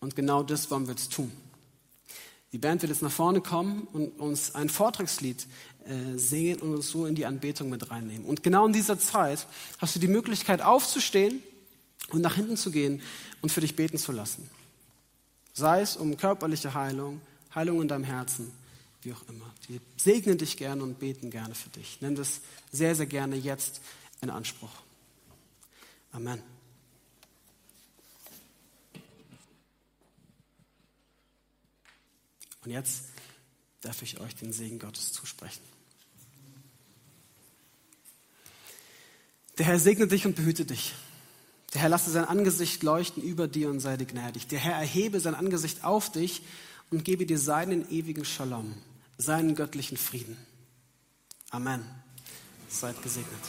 Und 0.00 0.16
genau 0.16 0.42
das 0.42 0.70
wollen 0.70 0.86
wir 0.86 0.94
jetzt 0.94 1.12
tun. 1.12 1.32
Die 2.52 2.58
Band 2.58 2.82
wird 2.82 2.90
jetzt 2.90 3.02
nach 3.02 3.10
vorne 3.10 3.40
kommen 3.40 3.88
und 3.92 4.20
uns 4.20 4.54
ein 4.54 4.68
Vortragslied 4.68 5.46
äh, 5.86 6.18
singen 6.18 6.60
und 6.60 6.74
uns 6.74 6.90
so 6.90 7.06
in 7.06 7.14
die 7.14 7.24
Anbetung 7.24 7.70
mit 7.70 7.90
reinnehmen. 7.90 8.26
Und 8.26 8.42
genau 8.42 8.66
in 8.66 8.72
dieser 8.72 8.98
Zeit 8.98 9.46
hast 9.78 9.96
du 9.96 10.00
die 10.00 10.08
Möglichkeit 10.08 10.60
aufzustehen 10.60 11.42
und 12.10 12.20
nach 12.20 12.34
hinten 12.34 12.56
zu 12.56 12.70
gehen 12.70 13.00
und 13.40 13.50
für 13.50 13.62
dich 13.62 13.74
beten 13.74 13.96
zu 13.96 14.12
lassen. 14.12 14.50
Sei 15.54 15.80
es 15.80 15.96
um 15.96 16.16
körperliche 16.16 16.74
Heilung, 16.74 17.20
Heilung 17.54 17.82
in 17.82 17.88
deinem 17.88 18.04
Herzen, 18.04 18.50
wie 19.02 19.12
auch 19.12 19.28
immer. 19.28 19.52
Die 19.68 19.80
segnen 19.96 20.38
dich 20.38 20.56
gerne 20.56 20.82
und 20.82 20.98
beten 20.98 21.30
gerne 21.30 21.54
für 21.54 21.70
dich. 21.70 21.98
Nimm 22.00 22.14
das 22.14 22.40
sehr, 22.70 22.94
sehr 22.94 23.06
gerne 23.06 23.36
jetzt 23.36 23.80
in 24.20 24.30
Anspruch. 24.30 24.72
Amen. 26.12 26.42
Und 32.64 32.70
jetzt 32.70 33.04
darf 33.80 34.02
ich 34.02 34.20
euch 34.20 34.36
den 34.36 34.52
Segen 34.52 34.78
Gottes 34.78 35.12
zusprechen. 35.12 35.62
Der 39.58 39.66
Herr 39.66 39.78
segne 39.78 40.06
dich 40.06 40.26
und 40.26 40.36
behüte 40.36 40.64
dich. 40.64 40.94
Der 41.74 41.82
Herr 41.82 41.88
lasse 41.88 42.10
sein 42.10 42.24
Angesicht 42.24 42.82
leuchten 42.82 43.22
über 43.22 43.48
dir 43.48 43.70
und 43.70 43.80
sei 43.80 43.96
dir 43.96 44.06
gnädig. 44.06 44.46
Der 44.48 44.58
Herr 44.58 44.74
erhebe 44.74 45.20
sein 45.20 45.34
Angesicht 45.34 45.84
auf 45.84 46.12
dich 46.12 46.42
und 46.92 47.04
gebe 47.04 47.26
dir 47.26 47.38
seinen 47.38 47.90
ewigen 47.90 48.24
Shalom, 48.24 48.74
seinen 49.16 49.54
göttlichen 49.54 49.96
Frieden. 49.96 50.36
Amen. 51.50 51.82
Seid 52.68 53.02
gesegnet. 53.02 53.40